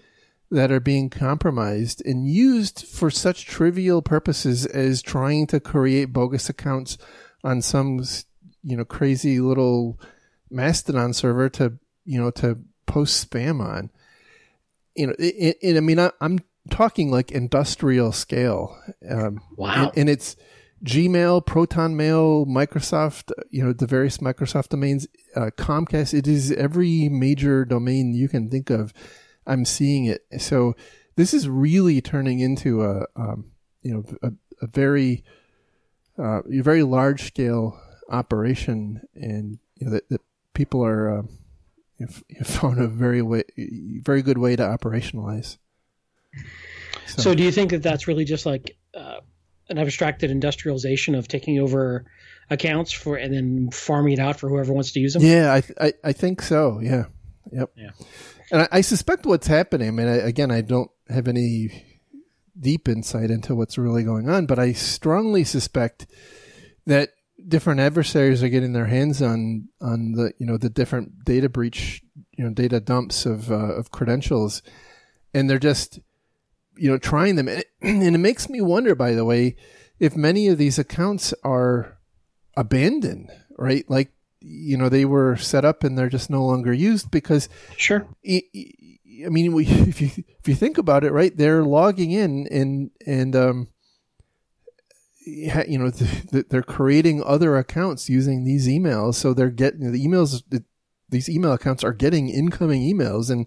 [0.51, 6.49] that are being compromised and used for such trivial purposes as trying to create bogus
[6.49, 6.97] accounts
[7.45, 8.03] on some
[8.63, 10.01] you know crazy little
[10.51, 13.91] mastodon server to you know to post spam on
[14.95, 16.39] you know it, i mean I, i'm
[16.69, 18.79] talking like industrial scale.
[19.09, 19.89] Um, wow.
[19.89, 20.37] And, and, it's
[20.85, 26.15] Gmail, Proton Mail, Microsoft, you know, the various Microsoft domains, uh, Comcast.
[26.15, 28.93] It is every major domain you can think of.
[29.47, 30.25] I'm seeing it.
[30.39, 30.75] So
[31.17, 33.53] this is really turning into a, um,
[33.83, 35.25] you know, a, a very,
[36.19, 40.21] uh, a very large scale operation, and you know that, that
[40.55, 41.19] people are.
[41.19, 41.23] Uh,
[42.39, 43.43] have found a very way,
[44.03, 45.59] very good way to operationalize.
[47.07, 49.21] So, so do you think that that's really just like uh,
[49.69, 52.05] an abstracted industrialization of taking over
[52.51, 55.23] accounts for and then farming it out for whoever wants to use them?
[55.23, 56.81] Yeah, I I, I think so.
[56.83, 57.05] Yeah.
[57.53, 57.71] Yep.
[57.77, 57.91] Yeah.
[58.51, 59.89] And I, I suspect what's happening.
[59.89, 61.85] I mean, I, again, I don't have any
[62.59, 66.07] deep insight into what's really going on, but I strongly suspect
[66.87, 67.11] that
[67.47, 72.03] different adversaries are getting their hands on on the you know the different data breach
[72.37, 74.63] you know data dumps of uh, of credentials,
[75.33, 76.01] and they're just
[76.79, 77.49] you know, trying them.
[77.49, 79.57] And it, and it makes me wonder, by the way,
[79.99, 81.99] if many of these accounts are
[82.57, 83.85] abandoned, right?
[83.89, 87.49] Like, you know, they were set up and they're just no longer used because.
[87.77, 88.07] Sure.
[88.25, 93.35] I mean, if you if you think about it, right, they're logging in and and
[93.35, 93.69] um,
[95.29, 95.91] you know,
[96.51, 100.43] they're creating other accounts using these emails, so they're getting the emails.
[101.11, 103.47] These email accounts are getting incoming emails, and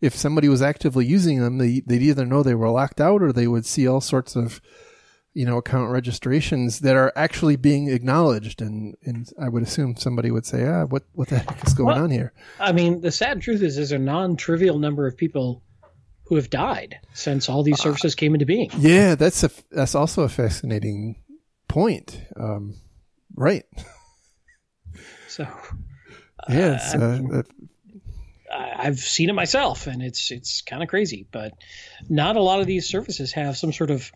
[0.00, 3.32] if somebody was actively using them, they, they'd either know they were locked out or
[3.32, 4.60] they would see all sorts of,
[5.34, 8.60] you know, account registrations that are actually being acknowledged.
[8.62, 11.94] And, and I would assume somebody would say, ah, what, what the heck is going
[11.94, 12.32] well, on here?
[12.58, 15.62] I mean, the sad truth is there's a non-trivial number of people
[16.24, 18.70] who have died since all these services uh, came into being.
[18.78, 21.16] Yeah, that's a, that's also a fascinating
[21.68, 22.20] point.
[22.38, 22.74] Um,
[23.34, 23.64] right.
[25.28, 25.46] So,
[26.48, 27.42] yes, uh, uh,
[28.52, 31.26] I've seen it myself, and it's it's kind of crazy.
[31.30, 31.54] But
[32.08, 34.10] not a lot of these services have some sort of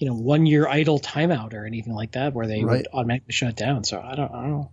[0.00, 2.78] you know one year idle timeout or anything like that where they right.
[2.78, 3.84] would automatically shut down.
[3.84, 4.70] So I don't, I don't know.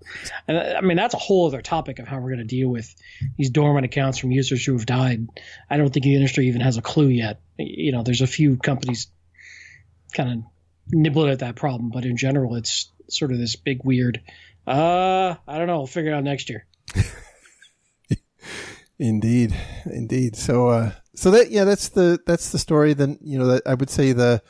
[0.47, 2.95] And I mean that's a whole other topic of how we're going to deal with
[3.37, 5.27] these dormant accounts from users who have died.
[5.69, 7.41] I don't think the industry even has a clue yet.
[7.57, 9.07] You know, there's a few companies
[10.13, 10.43] kind of
[10.91, 14.21] nibbling at that problem, but in general, it's sort of this big weird.
[14.65, 15.79] Uh, I don't know.
[15.79, 16.65] We'll figure it out next year.
[18.99, 20.35] Indeed, indeed.
[20.35, 22.93] So, uh, so that yeah, that's the that's the story.
[22.93, 24.41] Then you know, I would say the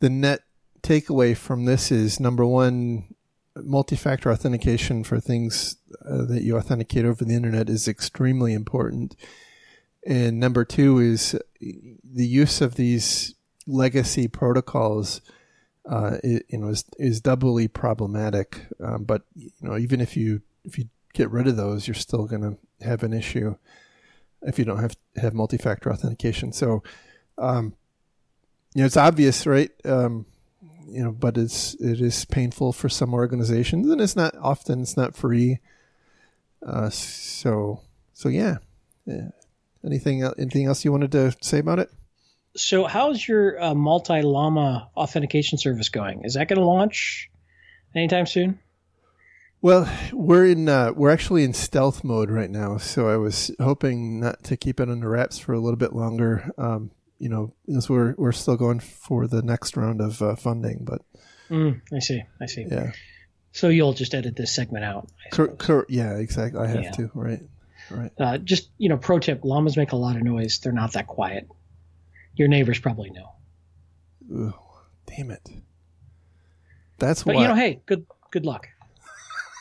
[0.00, 0.40] the net
[0.82, 3.14] takeaway from this is number one,
[3.56, 5.76] multi-factor authentication for things
[6.08, 9.16] uh, that you authenticate over the internet is extremely important.
[10.06, 13.34] And number two is the use of these
[13.66, 15.20] legacy protocols
[15.88, 18.66] uh, it, you know, is is doubly problematic.
[18.82, 22.26] Um, but you know, even if you if you get rid of those, you're still
[22.26, 23.56] going to have an issue
[24.42, 26.52] if you don't have have multi-factor authentication.
[26.52, 26.82] So,
[27.36, 27.74] um,
[28.74, 29.70] you know, it's obvious, right?
[29.84, 30.26] Um,
[30.86, 34.96] you know, but it's it is painful for some organizations, and it's not often it's
[34.96, 35.58] not free.
[36.66, 37.80] Uh, so
[38.14, 38.58] so yeah.
[39.06, 39.28] yeah.
[39.84, 41.90] Anything anything else you wanted to say about it?
[42.56, 46.24] So, how's your uh, multi llama authentication service going?
[46.24, 47.30] Is that going to launch
[47.94, 48.58] anytime soon?
[49.60, 54.20] Well, we're in uh, we're actually in stealth mode right now, so I was hoping
[54.20, 56.52] not to keep it under wraps for a little bit longer.
[56.56, 60.84] Um, you know, because we're we're still going for the next round of uh, funding,
[60.84, 61.02] but
[61.50, 62.66] mm, I see, I see.
[62.70, 62.92] Yeah.
[63.50, 65.08] So you'll just edit this segment out.
[65.32, 66.60] Cur- cur- yeah, exactly.
[66.60, 66.90] I have yeah.
[66.92, 67.10] to.
[67.14, 67.42] Right.
[67.90, 68.12] Right.
[68.18, 70.60] Uh, just you know, pro tip: llamas make a lot of noise.
[70.60, 71.48] They're not that quiet.
[72.36, 73.32] Your neighbors probably know.
[74.30, 74.54] Ooh,
[75.06, 75.48] damn it.
[76.98, 77.42] That's but why.
[77.42, 78.68] you know, hey, good good luck.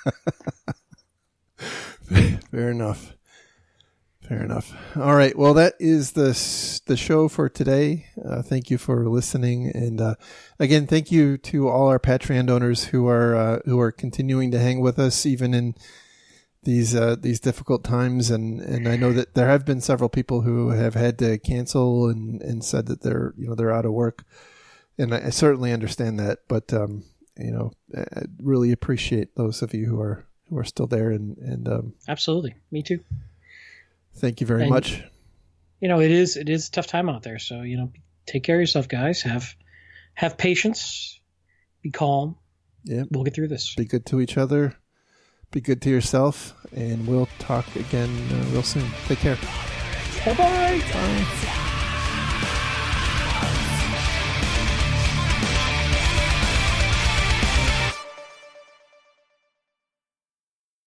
[2.51, 3.13] Fair enough.
[4.27, 4.73] Fair enough.
[4.97, 5.37] All right.
[5.37, 6.31] Well, that is the
[6.85, 8.07] the show for today.
[8.23, 10.15] Uh, thank you for listening, and uh,
[10.59, 14.59] again, thank you to all our Patreon donors who are uh, who are continuing to
[14.59, 15.75] hang with us even in
[16.63, 18.29] these uh, these difficult times.
[18.29, 22.09] And, and I know that there have been several people who have had to cancel
[22.09, 24.25] and, and said that they're you know they're out of work,
[24.97, 26.39] and I, I certainly understand that.
[26.49, 27.05] But um,
[27.39, 31.37] you know, I really appreciate those of you who are who are still there and
[31.37, 32.99] and um, absolutely, me too.
[34.15, 35.03] Thank you very and, much.
[35.79, 37.91] You know, it is it is a tough time out there, so you know,
[38.25, 39.21] take care of yourself, guys.
[39.21, 39.55] Have
[40.13, 41.19] have patience.
[41.81, 42.35] Be calm.
[42.83, 43.75] Yeah, we'll get through this.
[43.75, 44.75] Be good to each other.
[45.51, 48.89] Be good to yourself, and we'll talk again uh, real soon.
[49.07, 49.37] Take care.
[50.25, 50.81] Bye-bye.
[50.91, 51.63] Bye.